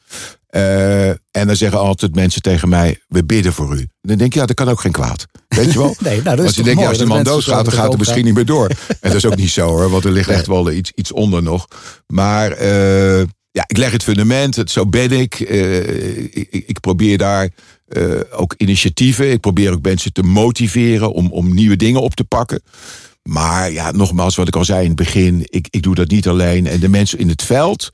Eh, 0.53 1.09
en 1.09 1.47
dan 1.47 1.55
zeggen 1.55 1.79
altijd 1.79 2.15
mensen 2.15 2.41
tegen 2.41 2.69
mij: 2.69 2.99
We 3.07 3.23
bidden 3.25 3.53
voor 3.53 3.75
u. 3.75 3.79
En 3.79 3.87
dan 4.01 4.17
denk 4.17 4.29
ik, 4.33 4.33
ja, 4.39 4.45
dat 4.45 4.55
kan 4.55 4.69
ook 4.69 4.79
geen 4.79 4.91
kwaad. 4.91 5.25
Weet 5.47 5.73
je 5.73 5.79
wel? 5.79 5.95
Nee, 5.99 6.21
nou, 6.21 6.35
dat 6.35 6.45
is 6.45 6.55
je 6.55 6.63
denkt, 6.63 6.81
ja, 6.81 6.87
als 6.87 6.97
dat 6.97 7.07
man 7.07 7.23
doodgaat, 7.23 7.65
dan 7.65 7.73
gaat 7.73 7.89
het 7.89 7.97
misschien 7.97 8.25
niet 8.25 8.33
meer 8.33 8.45
door. 8.45 8.67
En 8.67 8.97
dat 9.01 9.13
is 9.13 9.25
ook 9.25 9.35
niet 9.35 9.49
zo 9.49 9.67
hoor, 9.67 9.89
want 9.89 10.05
er 10.05 10.11
ligt 10.11 10.29
echt 10.29 10.47
wel 10.47 10.71
iets, 10.71 10.91
iets 10.95 11.11
onder 11.11 11.43
nog. 11.43 11.67
Maar 12.07 12.51
eh, 12.51 13.19
ja, 13.51 13.63
ik 13.67 13.77
leg 13.77 13.91
het 13.91 14.03
fundament, 14.03 14.55
het, 14.55 14.71
zo 14.71 14.85
ben 14.87 15.11
ik. 15.11 15.39
Eh, 15.39 16.23
ik, 16.23 16.47
ik- 16.51 16.79
probeer 16.79 17.17
daar 17.17 17.49
ook 18.31 18.53
initiatieven. 18.57 19.31
Ik 19.31 19.39
probeer 19.39 19.71
ook 19.71 19.81
mensen 19.81 20.13
te 20.13 20.23
motiveren 20.23 21.13
om, 21.13 21.31
om 21.31 21.53
nieuwe 21.53 21.75
dingen 21.75 22.01
op 22.01 22.15
te 22.15 22.23
pakken. 22.23 22.61
Maar 23.23 23.71
ja, 23.71 23.91
nogmaals, 23.91 24.35
wat 24.35 24.47
ik 24.47 24.55
al 24.55 24.65
zei 24.65 24.81
in 24.81 24.87
het 24.87 24.95
begin, 24.95 25.45
ik, 25.49 25.67
ik 25.69 25.83
doe 25.83 25.95
dat 25.95 26.09
niet 26.09 26.27
alleen. 26.27 26.67
En 26.67 26.79
de 26.79 26.89
mensen 26.89 27.19
in 27.19 27.29
het 27.29 27.43
veld, 27.43 27.89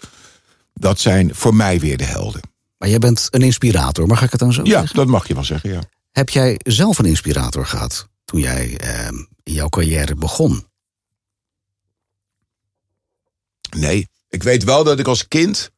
dat 0.80 1.00
zijn 1.00 1.36
voor 1.36 1.56
mij 1.56 1.80
weer 1.80 1.98
de 1.98 2.04
helden. 2.04 2.42
Maar 2.78 2.90
jij 2.90 3.00
bent 3.00 3.28
een 3.32 3.42
inspirator, 3.42 4.08
mag 4.08 4.22
ik 4.24 4.32
het 4.32 4.40
dan 4.40 4.54
zo 4.54 4.62
Ja, 4.64 4.80
zeggen? 4.80 4.96
dat 4.96 5.08
mag 5.08 5.28
je 5.28 5.34
wel 5.34 5.44
zeggen, 5.44 5.72
ja. 5.72 5.82
Heb 6.12 6.30
jij 6.30 6.60
zelf 6.64 7.00
een 7.00 7.06
inspirator 7.06 7.66
gehad 7.66 8.08
toen 8.26 8.40
jij 8.40 8.78
eh, 8.78 9.08
in 9.44 9.54
jouw 9.54 9.70
carrière 9.70 10.16
begon? 10.16 10.64
Nee, 13.78 14.08
ik 14.30 14.44
weet 14.44 14.64
wel 14.64 14.84
dat 14.84 15.00
ik 15.00 15.08
als 15.08 15.28
kind 15.28 15.70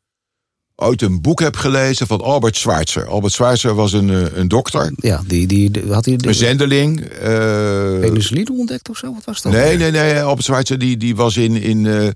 ooit 0.76 1.02
een 1.02 1.22
boek 1.22 1.40
heb 1.40 1.56
gelezen 1.56 2.08
van 2.08 2.22
Albert 2.22 2.56
Schweitzer. 2.58 3.08
Albert 3.08 3.34
Schweitzer 3.34 3.74
was 3.76 3.94
een, 3.94 4.10
eh, 4.10 4.38
een 4.38 4.48
dokter, 4.48 4.92
Ja, 4.96 5.22
die, 5.28 5.48
die, 5.48 5.72
die- 5.72 5.92
had 5.94 6.06
hij 6.06 6.16
de 6.16 6.28
een 6.28 6.34
zendeling. 6.36 7.02
eh, 7.02 7.20
penicilline 8.00 8.52
ontdekt 8.52 8.90
of 8.90 8.98
zo? 8.98 9.14
Wat 9.14 9.24
was 9.26 9.42
dat? 9.42 9.52
nee, 9.52 9.78
nee, 9.78 9.92
nee. 9.92 10.22
Albert 10.22 10.46
Schweitzer 10.46 10.78
die, 10.80 10.98
die 10.98 11.16
was 11.16 11.38
in, 11.38 11.56
in, 11.56 11.86
eh, 11.86 12.08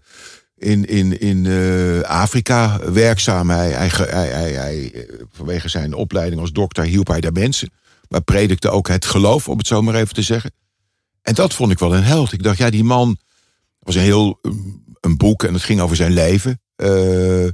in, 0.58 0.86
in, 0.86 1.20
in 1.20 1.46
eh, 1.46 2.02
Afrika 2.02 2.80
werkzaam. 2.92 3.50
Hij, 3.50 3.72
hij, 3.72 3.90
hij, 4.10 4.52
hij, 4.52 4.92
eh, 4.94 5.20
vanwege 5.32 5.70
zijn 5.70 5.94
opleiding 5.94 6.42
als 6.42 6.52
dokter 6.52 6.84
hielp 6.84 7.08
hij 7.08 7.22
daar 7.22 7.32
mensen. 7.32 7.72
Maar 8.08 8.22
predikte 8.22 8.70
ook 8.70 8.88
het 8.88 9.06
geloof, 9.06 9.50
om 9.50 9.58
het 9.58 9.68
zo 9.68 9.82
maar 9.82 9.96
even 9.96 10.14
te 10.14 10.22
zeggen. 10.22 10.52
En 11.22 11.34
dat 11.34 11.54
vond 11.54 11.72
ik 11.72 11.80
wel 11.80 11.96
een 11.96 12.04
held. 12.04 12.34
Ik 12.34 12.44
dacht, 12.44 12.58
ja, 12.58 12.70
die 12.70 12.84
man 12.84 13.18
was 13.80 13.96
een 13.96 14.02
heel 14.02 14.40
um, 14.42 14.84
een 15.00 15.18
boek 15.18 15.44
en 15.44 15.54
het 15.54 15.64
ging 15.64 15.82
over 15.82 15.96
zijn 15.96 16.14
leven. 16.14 16.62
Eh, 16.76 17.48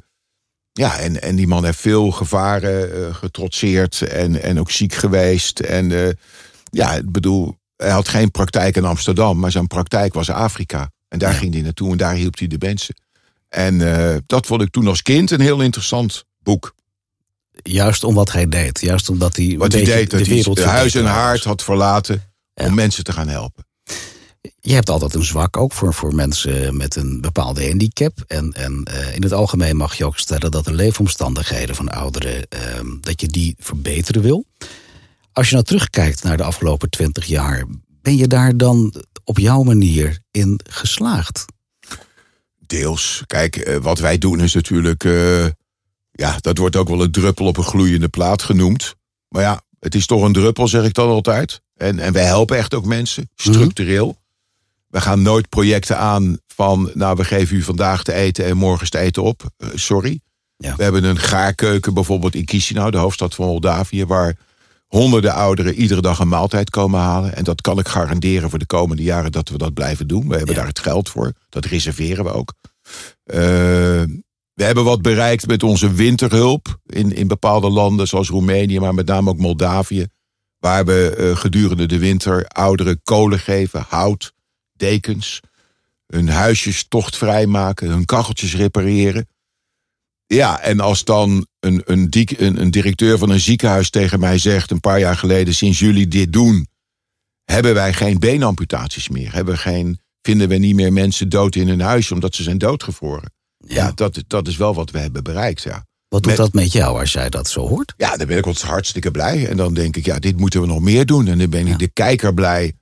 ja, 0.72 0.98
en, 0.98 1.22
en 1.22 1.36
die 1.36 1.48
man 1.48 1.66
heeft 1.66 1.80
veel 1.80 2.12
gevaren 2.12 2.94
eh, 2.94 3.16
getrotseerd 3.16 4.02
en, 4.02 4.42
en 4.42 4.60
ook 4.60 4.72
ziek 4.72 4.94
geweest. 4.94 5.60
En 5.60 6.16
ja, 6.64 6.94
ik 6.94 7.12
bedoel, 7.12 7.58
hij 7.76 7.90
had 7.90 8.08
geen 8.08 8.32
praktijk 8.32 8.76
in 8.76 8.86
Amsterdam, 8.86 9.40
maar 9.40 9.52
zijn 9.52 9.68
praktijk 9.68 10.14
was 10.14 10.30
Afrika. 10.30 10.92
En 11.12 11.20
daar 11.20 11.34
ging 11.34 11.54
hij 11.54 11.62
naartoe 11.62 11.92
en 11.92 11.98
daar 11.98 12.14
hielp 12.16 12.38
hij 12.38 12.48
de 12.48 12.56
mensen. 12.60 12.96
En 13.50 13.82
eh, 13.82 14.18
dat 14.26 14.46
vond 14.46 14.62
ik 14.62 14.70
toen 14.72 14.88
als 14.88 15.02
kind 15.02 15.32
een 15.32 15.42
heel 15.42 15.62
interessant 15.62 16.26
boek. 16.44 16.76
Juist 17.64 18.04
om 18.04 18.16
wat 18.16 18.32
hij 18.32 18.48
deed. 18.50 18.82
Juist 18.82 19.10
omdat 19.10 19.36
hij 19.36 19.56
Wat 19.58 19.72
hij 19.72 19.84
deed, 19.84 20.10
dat 20.10 20.20
de 20.20 20.26
hij 20.26 20.36
wereld 20.36 20.64
huis 20.64 20.96
en 20.96 21.06
haard 21.06 21.44
had 21.44 21.64
verlaten 21.64 22.34
Ja. 22.54 22.66
om 22.66 22.74
mensen 22.74 23.04
te 23.04 23.12
gaan 23.12 23.28
helpen. 23.28 23.66
Je 24.60 24.74
hebt 24.74 24.90
altijd 24.90 25.14
een 25.14 25.24
zwak 25.24 25.58
ook 25.58 25.74
voor, 25.74 25.94
voor 25.94 26.16
mensen 26.16 26.78
met 26.78 26.96
een 26.96 27.22
bepaalde 27.22 27.68
handicap. 27.68 28.24
En, 28.28 28.52
en 28.52 28.84
eh, 28.84 29.16
in 29.16 29.24
het 29.24 29.34
algemeen 29.34 29.78
mag 29.78 29.96
je 29.96 30.06
ook 30.06 30.18
stellen 30.18 30.52
dat 30.52 30.66
de 30.66 30.74
leefomstandigheden 30.74 31.76
van 31.76 31.90
ouderen... 31.90 32.48
ehm, 32.50 32.88
dat 33.02 33.22
je 33.22 33.28
die 33.28 33.56
verbeteren 33.60 34.22
wil. 34.22 34.46
Als 35.32 35.48
je 35.48 35.54
nou 35.54 35.66
terugkijkt 35.66 36.24
naar 36.24 36.38
de 36.38 36.44
afgelopen 36.44 36.90
twintig 36.90 37.26
jaar... 37.26 37.66
ben 38.02 38.16
je 38.18 38.28
daar 38.28 38.58
dan 38.58 38.94
op 39.24 39.40
jouw 39.40 39.64
manier 39.64 40.20
in 40.32 40.60
geslaagd? 40.64 41.46
Deels. 42.60 43.24
Kijk, 43.28 43.56
eh, 43.56 43.78
wat 43.78 44.00
wij 44.00 44.18
doen 44.18 44.40
is 44.40 44.54
natuurlijk. 44.54 45.04
eh, 45.04 45.46
ja, 46.12 46.38
dat 46.42 46.58
wordt 46.58 46.76
ook 46.76 46.88
wel 46.90 47.02
een 47.02 47.12
druppel 47.12 47.46
op 47.46 47.58
een 47.58 47.64
gloeiende 47.64 48.08
plaat 48.08 48.42
genoemd. 48.42 48.96
Maar 49.28 49.42
ja, 49.42 49.62
het 49.80 49.96
is 49.96 50.06
toch 50.06 50.24
een 50.24 50.34
druppel, 50.34 50.68
zeg 50.68 50.84
ik 50.86 50.94
dan 50.94 51.10
altijd. 51.10 51.62
En, 51.76 52.00
en 52.00 52.14
wij 52.14 52.24
helpen 52.26 52.58
echt 52.58 52.74
ook 52.74 52.86
mensen, 52.86 53.30
structureel. 53.36 54.20
We 54.88 55.02
gaan 55.02 55.22
nooit 55.22 55.50
projecten 55.50 55.98
aan 55.98 56.38
van. 56.48 56.92
Nou, 56.94 57.16
we 57.16 57.24
geven 57.24 57.56
u 57.56 57.62
vandaag 57.62 58.04
te 58.04 58.14
eten 58.14 58.46
en 58.46 58.58
morgen 58.58 58.90
te 58.90 58.98
eten 58.98 59.24
op. 59.24 59.44
Eh, 59.58 59.68
sorry. 59.74 60.20
Ja. 60.58 60.76
We 60.76 60.84
hebben 60.84 61.04
een 61.04 61.20
gaarkeuken 61.20 61.94
bijvoorbeeld 61.94 62.36
in 62.36 62.48
Chisinau, 62.48 62.92
de 62.92 62.98
hoofdstad 62.98 63.36
van 63.36 63.46
Moldavië, 63.46 64.06
waar 64.06 64.38
honderden 64.92 65.34
ouderen 65.34 65.74
iedere 65.74 66.02
dag 66.02 66.20
een 66.20 66.28
maaltijd 66.28 66.70
komen 66.70 67.00
halen. 67.00 67.36
En 67.36 67.44
dat 67.44 67.62
kan 67.62 67.80
ik 67.80 67.88
garanderen 67.88 68.50
voor 68.50 68.60
de 68.60 68.66
komende 68.66 69.04
jaren 69.04 69.32
dat 69.32 69.50
we 69.50 69.58
dat 69.58 69.74
blijven 69.74 70.08
doen. 70.08 70.28
We 70.28 70.36
hebben 70.36 70.54
Ja. 70.54 70.60
daar 70.60 70.68
het 70.70 70.80
geld 70.80 71.10
voor. 71.10 71.34
Dat 71.50 71.66
reserveren 71.66 72.24
we 72.24 72.32
ook. 72.32 72.54
Eh, 73.24 73.40
we 74.54 74.64
hebben 74.64 74.84
wat 74.84 75.02
bereikt 75.02 75.48
met 75.48 75.64
onze 75.64 75.94
winterhulp 75.94 76.80
in, 76.86 77.16
in 77.16 77.28
bepaalde 77.28 77.70
landen, 77.70 78.08
zoals 78.08 78.30
Roemenië, 78.30 78.80
maar 78.80 78.94
met 78.94 79.06
name 79.08 79.30
ook 79.30 79.38
Moldavië. 79.38 80.08
Waar 80.60 80.86
we 80.86 81.16
eh, 81.18 81.36
gedurende 81.38 81.86
de 81.86 81.98
winter 82.00 82.46
ouderen 82.48 83.02
kolen 83.04 83.40
geven, 83.40 83.86
hout, 83.88 84.34
dekens, 84.74 85.40
hun 86.08 86.30
huisjes 86.30 86.88
tochtvrij 86.88 87.46
maken, 87.46 87.90
hun 87.90 88.06
kacheltjes 88.06 88.56
repareren. 88.56 89.28
Ja, 90.26 90.60
en 90.62 90.80
als 90.80 91.04
dan 91.04 91.48
een, 91.62 91.82
een, 91.86 92.10
een, 92.38 92.62
een 92.62 92.72
directeur 92.72 93.18
van 93.18 93.30
een 93.30 93.40
ziekenhuis 93.40 93.90
tegen 93.90 94.20
mij 94.20 94.38
zegt, 94.38 94.72
een 94.72 94.80
paar 94.80 95.00
jaar 95.00 95.18
geleden, 95.18 95.54
sinds 95.54 95.80
jullie 95.80 96.08
dit 96.08 96.34
doen, 96.34 96.68
hebben 97.44 97.74
wij 97.74 97.94
geen 97.94 98.20
beenamputaties 98.20 99.10
meer. 99.10 99.34
Hebben 99.34 99.58
geen, 99.58 100.00
vinden 100.22 100.48
we 100.50 100.56
niet 100.56 100.76
meer 100.76 100.94
mensen 100.94 101.30
dood 101.30 101.56
in 101.56 101.68
hun 101.68 101.80
huis 101.82 102.12
omdat 102.12 102.36
ze 102.36 102.44
zijn 102.44 102.58
doodgevroren. 102.58 103.32
Ja, 103.68 103.92
dat, 103.96 104.24
dat 104.28 104.48
is 104.48 104.58
wel 104.58 104.74
wat 104.74 104.92
we 104.92 105.00
hebben 105.00 105.24
bereikt, 105.24 105.62
ja. 105.64 105.86
Wat 106.08 106.24
doet 106.24 106.32
Met- 106.32 106.42
dat 106.42 106.54
met 106.54 106.72
jou 106.72 107.00
als 107.00 107.12
jij 107.12 107.30
dat 107.30 107.50
zo 107.50 107.68
hoort? 107.68 107.94
Ja, 107.98 108.18
dan 108.18 108.28
ben 108.28 108.38
ik 108.38 108.46
ons 108.46 108.62
hartstikke 108.62 109.12
blij. 109.12 109.48
En 109.48 109.58
dan 109.58 109.74
denk 109.74 109.96
ik, 109.98 110.06
ja, 110.06 110.20
dit 110.20 110.38
moeten 110.38 110.62
we 110.62 110.68
nog 110.68 110.80
meer 110.82 111.06
doen. 111.06 111.28
En 111.28 111.38
dan 111.38 111.50
ben 111.50 111.68
ik 111.68 111.80
de 111.80 111.88
kijker 111.88 112.34
blij. 112.34 112.74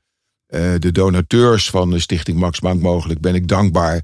eh, 0.46 0.74
de 0.80 0.92
donateurs 0.92 1.70
van 1.70 1.90
de 1.90 2.00
Stichting 2.00 2.38
Max 2.40 2.60
Bank 2.60 2.82
mogelijk 2.82 3.20
ben 3.22 3.36
ik 3.36 3.48
dankbaar 3.48 4.02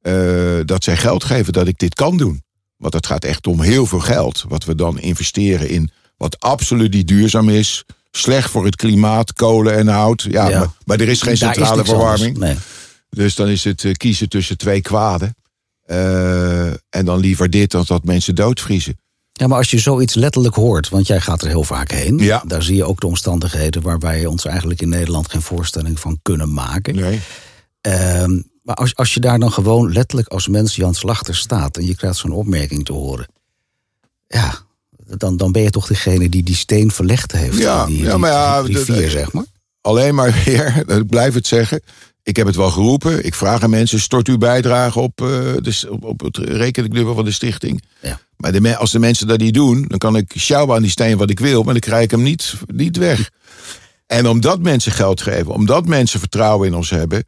eh, 0.00 0.60
dat 0.64 0.84
zij 0.84 0.96
geld 0.96 1.24
geven 1.24 1.52
dat 1.52 1.66
ik 1.66 1.78
dit 1.78 1.94
kan 1.94 2.16
doen. 2.16 2.42
Want 2.82 2.94
het 2.94 3.06
gaat 3.06 3.24
echt 3.24 3.46
om 3.46 3.60
heel 3.60 3.86
veel 3.86 4.00
geld. 4.00 4.44
Wat 4.48 4.64
we 4.64 4.74
dan 4.74 4.98
investeren 4.98 5.68
in 5.68 5.90
wat 6.16 6.40
absoluut 6.40 6.92
niet 6.92 7.08
duurzaam 7.08 7.48
is. 7.48 7.84
Slecht 8.10 8.50
voor 8.50 8.64
het 8.64 8.76
klimaat, 8.76 9.32
kolen 9.32 9.74
en 9.76 9.88
hout. 9.88 10.22
Ja, 10.30 10.48
Ja. 10.48 10.58
Maar, 10.58 10.68
maar 10.84 11.00
er 11.00 11.08
is 11.08 11.22
geen 11.22 11.32
is 11.32 11.38
centrale 11.38 11.84
verwarming. 11.84 12.38
Nee. 12.38 12.56
Dus 13.10 13.34
dan 13.34 13.48
is 13.48 13.64
het 13.64 13.84
eh, 13.84 13.92
kiezen 13.92 14.28
tussen 14.28 14.58
twee 14.58 14.80
kwaden. 14.80 15.34
Eh, 15.82 16.66
en 16.70 17.04
dan 17.04 17.18
liever 17.18 17.50
dit 17.50 17.70
dan 17.70 17.84
dat 17.86 18.04
mensen 18.04 18.34
doodvriezen. 18.34 18.96
Ja, 19.32 19.46
maar 19.46 19.58
als 19.58 19.70
je 19.70 19.78
zoiets 19.78 20.14
letterlijk 20.14 20.54
hoort, 20.54 20.88
want 20.88 21.06
jij 21.06 21.20
gaat 21.20 21.42
er 21.42 21.48
heel 21.48 21.64
vaak 21.64 21.90
heen, 21.90 22.18
Ja. 22.18 22.42
daar 22.46 22.62
zie 22.62 22.76
je 22.76 22.84
ook 22.84 23.00
de 23.00 23.06
omstandigheden 23.06 23.82
waar 23.82 23.98
wij 23.98 24.26
ons 24.26 24.44
eigenlijk 24.44 24.80
in 24.82 24.88
Nederland 24.88 25.30
geen 25.30 25.42
voorstelling 25.42 26.00
van 26.00 26.18
kunnen 26.22 26.52
maken. 26.52 26.94
Nee. 26.94 27.20
Ehm, 27.80 28.40
maar 28.62 28.74
als, 28.74 28.94
als 28.96 29.14
je 29.14 29.20
daar 29.20 29.38
dan 29.38 29.52
gewoon 29.52 29.92
letterlijk 29.92 30.28
als 30.28 30.48
mens 30.48 30.76
Jan 30.76 30.94
Slachter 30.94 31.36
staat 31.36 31.76
en 31.76 31.86
je 31.86 31.94
krijgt 31.96 32.16
zo'n 32.18 32.32
opmerking 32.32 32.84
te 32.84 32.92
horen, 32.92 33.26
ja, 34.28 34.54
dan, 35.06 35.36
dan 35.36 35.52
ben 35.52 35.62
je 35.62 35.70
toch 35.70 35.86
degene 35.86 36.28
die 36.28 36.42
die 36.42 36.54
steen 36.56 36.90
verlegd 36.90 37.32
heeft. 37.32 37.58
Ja, 37.58 37.86
die, 37.86 38.02
ja, 38.02 38.16
maar 38.16 38.30
ja, 38.30 38.62
die 38.62 38.74
dat- 38.74 38.86
rivier, 38.86 39.10
zeg 39.10 39.32
maar. 39.32 39.44
alleen 39.80 40.14
maar 40.14 40.42
weer, 40.44 40.84
ik 40.98 41.06
blijf 41.06 41.34
het 41.34 41.46
zeggen. 41.46 41.80
Ik 42.24 42.36
heb 42.36 42.46
het 42.46 42.56
wel 42.56 42.70
geroepen. 42.70 43.24
Ik 43.24 43.34
vraag 43.34 43.62
aan 43.62 43.70
mensen: 43.70 44.00
stort 44.00 44.28
uw 44.28 44.38
bijdrage 44.38 45.00
op, 45.00 45.20
eh, 45.20 45.26
de, 45.26 45.86
op, 45.90 46.04
op 46.04 46.20
het 46.20 46.36
rekeningnummer 46.36 47.14
van 47.14 47.24
de 47.24 47.32
stichting. 47.32 47.82
Ja. 48.00 48.20
Maar 48.36 48.52
de, 48.52 48.76
als 48.76 48.90
de 48.90 48.98
mensen 48.98 49.26
dat 49.26 49.38
niet 49.38 49.54
doen, 49.54 49.84
dan 49.88 49.98
kan 49.98 50.16
ik 50.16 50.32
sjouwen 50.36 50.76
aan 50.76 50.82
die 50.82 50.90
steen 50.90 51.16
wat 51.16 51.30
ik 51.30 51.38
wil, 51.40 51.62
maar 51.62 51.72
dan 51.72 51.82
krijg 51.82 52.04
ik 52.04 52.10
hem 52.10 52.22
niet, 52.22 52.54
niet 52.66 52.96
weg. 52.96 53.30
En 54.06 54.26
omdat 54.28 54.60
mensen 54.60 54.92
geld 54.92 55.20
geven, 55.22 55.52
omdat 55.52 55.86
mensen 55.86 56.20
vertrouwen 56.20 56.68
in 56.68 56.74
ons 56.74 56.90
hebben, 56.90 57.24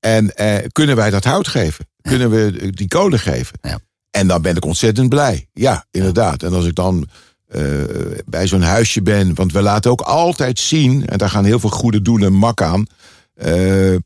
en 0.00 0.34
eh, 0.36 0.66
kunnen 0.72 0.96
wij 0.96 1.10
dat 1.10 1.24
hout 1.24 1.48
geven? 1.48 1.86
Kunnen 2.02 2.30
we 2.30 2.70
die 2.70 2.88
kolen 2.88 3.18
geven? 3.18 3.58
Ja. 3.62 3.78
En 4.10 4.26
dan 4.26 4.42
ben 4.42 4.56
ik 4.56 4.64
ontzettend 4.64 5.08
blij. 5.08 5.46
Ja, 5.52 5.84
inderdaad. 5.90 6.42
En 6.42 6.52
als 6.52 6.66
ik 6.66 6.74
dan 6.74 7.08
eh, 7.46 7.62
bij 8.26 8.46
zo'n 8.46 8.62
huisje 8.62 9.02
ben, 9.02 9.34
want 9.34 9.52
we 9.52 9.62
laten 9.62 9.90
ook 9.90 10.00
altijd 10.00 10.58
zien, 10.58 11.06
en 11.06 11.18
daar 11.18 11.30
gaan 11.30 11.44
heel 11.44 11.60
veel 11.60 11.70
goede 11.70 12.02
doelen 12.02 12.32
mak 12.32 12.62
aan. 12.62 12.86
eh, 13.34 13.94
eh, 13.94 14.00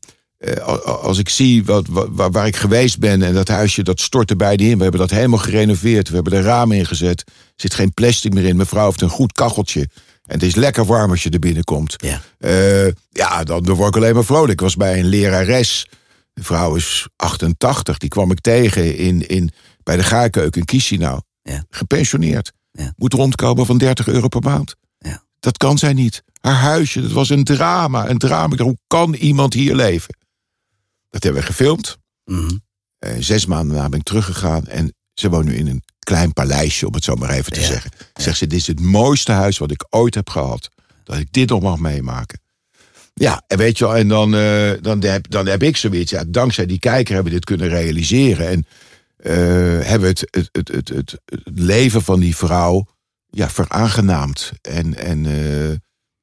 als 0.85 1.17
ik 1.17 1.29
zie 1.29 1.65
wat, 1.65 1.87
wa- 1.87 2.11
waar, 2.11 2.31
waar 2.31 2.47
ik 2.47 2.55
geweest 2.55 2.99
ben 2.99 3.21
en 3.21 3.33
dat 3.33 3.47
huisje 3.47 3.83
dat 3.83 3.99
stort 3.99 4.29
er 4.29 4.35
beide 4.35 4.63
in. 4.63 4.77
We 4.77 4.81
hebben 4.83 5.01
dat 5.01 5.09
helemaal 5.09 5.39
gerenoveerd. 5.39 6.09
We 6.09 6.15
hebben 6.15 6.33
er 6.33 6.43
ramen 6.43 6.77
in 6.77 6.85
gezet. 6.85 7.23
Er 7.27 7.33
zit 7.55 7.73
geen 7.73 7.93
plastic 7.93 8.33
meer 8.33 8.45
in. 8.45 8.55
Mevrouw 8.55 8.85
heeft 8.85 9.01
een 9.01 9.09
goed 9.09 9.31
kacheltje. 9.33 9.87
En 10.25 10.33
het 10.33 10.43
is 10.43 10.55
lekker 10.55 10.85
warm 10.85 11.11
als 11.11 11.23
je 11.23 11.29
er 11.29 11.39
binnenkomt. 11.39 11.95
Ja. 11.97 12.21
Eh, 12.37 12.91
ja, 13.09 13.43
dan, 13.43 13.63
dan 13.63 13.75
word 13.75 13.95
ik 13.95 14.01
alleen 14.01 14.13
maar 14.13 14.25
vrolijk. 14.25 14.51
Ik 14.51 14.59
was 14.59 14.75
bij 14.75 14.99
een 14.99 15.05
lerares. 15.05 15.89
De 16.33 16.43
vrouw 16.43 16.75
is 16.75 17.07
88. 17.15 17.97
Die 17.97 18.09
kwam 18.09 18.31
ik 18.31 18.39
tegen 18.39 18.97
in, 18.97 19.27
in, 19.27 19.51
bij 19.83 19.95
de 19.95 20.03
gaarkeuken 20.03 20.61
in 20.61 20.67
Chisinau. 20.67 21.21
Ja. 21.41 21.65
Gepensioneerd. 21.69 22.51
Ja. 22.71 22.93
Moet 22.97 23.13
rondkomen 23.13 23.65
van 23.65 23.77
30 23.77 24.07
euro 24.07 24.27
per 24.27 24.41
maand. 24.41 24.75
Ja. 24.97 25.23
Dat 25.39 25.57
kan 25.57 25.77
zij 25.77 25.93
niet. 25.93 26.23
Haar 26.41 26.53
huisje, 26.53 27.01
dat 27.01 27.11
was 27.11 27.29
een 27.29 27.43
drama. 27.43 28.09
Een 28.09 28.17
drama. 28.17 28.55
Hoe 28.55 28.77
kan 28.87 29.13
iemand 29.13 29.53
hier 29.53 29.75
leven? 29.75 30.17
Dat 31.09 31.23
hebben 31.23 31.41
we 31.41 31.47
gefilmd. 31.47 31.97
Eh, 32.99 33.11
zes 33.19 33.45
maanden 33.45 33.73
daarna 33.73 33.89
ben 33.89 33.99
ik 33.99 34.05
teruggegaan. 34.05 34.67
En 34.67 34.93
ze 35.13 35.29
woont 35.29 35.45
nu 35.45 35.55
in 35.55 35.67
een 35.67 35.83
klein 36.05 36.33
paleisje, 36.33 36.87
om 36.87 36.93
het 36.93 37.03
zo 37.03 37.15
maar 37.15 37.29
even 37.29 37.51
te 37.51 37.59
Ja. 37.59 37.65
zeggen. 37.65 37.91
Zegt 38.13 38.37
ze, 38.37 38.47
dit 38.47 38.59
is 38.59 38.67
het 38.67 38.79
mooiste 38.79 39.31
huis 39.31 39.57
wat 39.57 39.71
ik 39.71 39.85
ooit 39.89 40.15
heb 40.15 40.29
gehad. 40.29 40.69
Dat 41.03 41.17
ik 41.17 41.27
dit 41.31 41.49
nog 41.49 41.61
mag 41.61 41.79
meemaken. 41.79 42.39
Ja, 43.13 43.43
en 43.47 43.57
weet 43.57 43.77
je 43.77 43.85
wel, 43.85 43.95
en 43.95 44.07
dan, 44.07 44.35
eh, 44.35 44.71
dan, 44.81 45.03
heb, 45.03 45.29
dan 45.29 45.45
heb 45.47 45.63
ik 45.63 45.77
zoiets. 45.77 46.11
Ja, 46.11 46.23
dankzij 46.27 46.65
die 46.65 46.79
kijker 46.79 47.13
hebben 47.13 47.31
we 47.31 47.37
dit 47.37 47.47
kunnen 47.47 47.67
realiseren. 47.69 48.47
En 48.47 48.65
eh, 49.17 49.33
hebben 49.87 50.01
we 50.01 50.07
het, 50.07 50.27
het, 50.31 50.49
het, 50.51 50.67
het, 50.67 50.89
het, 50.89 51.19
het 51.25 51.59
leven 51.59 52.01
van 52.01 52.19
die 52.19 52.35
vrouw 52.35 52.85
ja, 53.29 53.49
veraangenaamd. 53.49 54.51
En, 54.61 54.97
en 54.97 55.25
eh, 55.25 55.75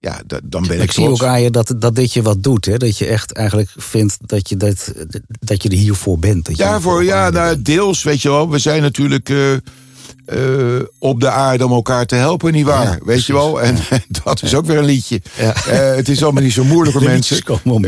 ja, 0.03 0.21
da- 0.27 0.41
dan 0.43 0.63
ben 0.67 0.77
ik, 0.77 0.83
Ik 0.83 0.93
zie 0.93 1.09
ook 1.09 1.23
aan 1.25 1.43
je 1.43 1.51
dat, 1.51 1.75
dat 1.77 1.95
dit 1.97 2.13
je 2.13 2.23
wat 2.23 2.43
doet. 2.43 2.65
Hè? 2.65 2.77
Dat 2.77 2.99
je 2.99 3.07
echt 3.07 3.33
eigenlijk 3.33 3.71
vindt 3.77 4.19
dat 4.27 4.49
je, 4.49 4.57
dat, 4.57 4.93
dat 5.41 5.63
je 5.63 5.69
er 5.69 5.77
hiervoor 5.77 6.19
bent. 6.19 6.45
Dat 6.47 6.57
je 6.57 6.63
Daarvoor, 6.63 7.05
ja, 7.05 7.31
nou, 7.31 7.63
deels, 7.63 8.03
weet 8.03 8.23
je 8.23 8.29
wel. 8.31 8.51
We 8.51 8.59
zijn 8.59 8.83
natuurlijk 8.83 9.29
eh, 9.29 9.53
eh, 9.53 10.83
op 10.99 11.21
de 11.21 11.31
aarde 11.31 11.65
om 11.65 11.73
elkaar 11.73 12.07
te 12.07 12.15
helpen, 12.15 12.53
nietwaar? 12.53 12.85
Ja, 12.85 12.99
weet 13.05 13.27
je 13.27 13.33
wel? 13.33 13.63
En 13.63 13.77
dat 14.25 14.43
is 14.43 14.55
ook 14.55 14.67
weer 14.67 14.79
een 14.79 14.85
liedje. 14.85 15.21
Ja. 15.39 15.55
Eh, 15.55 15.97
het 15.97 16.09
is 16.09 16.23
allemaal 16.23 16.43
niet 16.43 16.53
zo 16.53 16.65
moeilijk 16.65 16.97
voor 16.99 17.07
mensen. 17.17 17.43
om 17.65 17.81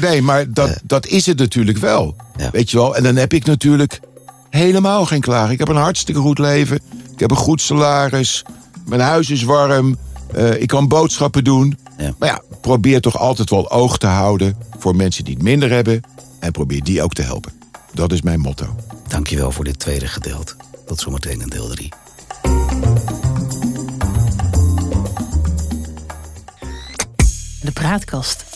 nee, 0.00 0.22
maar 0.22 0.52
dat, 0.52 0.80
dat 0.84 1.06
is 1.06 1.26
het 1.26 1.38
natuurlijk 1.38 1.78
wel. 1.78 2.16
Weet 2.52 2.70
je 2.70 2.76
wel? 2.76 2.96
En 2.96 3.02
dan 3.02 3.16
heb 3.16 3.32
ik 3.32 3.44
natuurlijk 3.44 4.00
helemaal 4.50 5.06
geen 5.06 5.20
klagen. 5.20 5.52
Ik 5.52 5.58
heb 5.58 5.68
een 5.68 5.76
hartstikke 5.76 6.20
goed 6.20 6.38
leven. 6.38 6.76
Ik 7.12 7.20
heb 7.20 7.30
een 7.30 7.36
goed 7.36 7.60
salaris. 7.60 8.42
Mijn 8.86 9.00
huis 9.00 9.30
is 9.30 9.42
warm. 9.42 9.96
Eh, 10.34 10.60
ik 10.60 10.68
kan 10.68 10.88
boodschappen 10.88 11.44
doen. 11.44 11.78
Ja. 11.98 12.14
Maar 12.18 12.28
ja, 12.28 12.42
probeer 12.60 13.00
toch 13.00 13.18
altijd 13.18 13.50
wel 13.50 13.70
oog 13.70 13.98
te 13.98 14.06
houden 14.06 14.56
voor 14.78 14.96
mensen 14.96 15.24
die 15.24 15.34
het 15.34 15.42
minder 15.42 15.70
hebben. 15.70 16.02
En 16.38 16.52
probeer 16.52 16.82
die 16.82 17.02
ook 17.02 17.12
te 17.12 17.22
helpen. 17.22 17.52
Dat 17.92 18.12
is 18.12 18.22
mijn 18.22 18.40
motto. 18.40 18.66
Dankjewel 19.08 19.52
voor 19.52 19.64
dit 19.64 19.78
tweede 19.78 20.06
gedeelte. 20.06 20.54
Tot 20.86 21.00
zometeen 21.00 21.40
in 21.40 21.48
deel 21.48 21.68
3. 21.68 21.88
De 27.60 27.72
praatkast. 27.72 28.49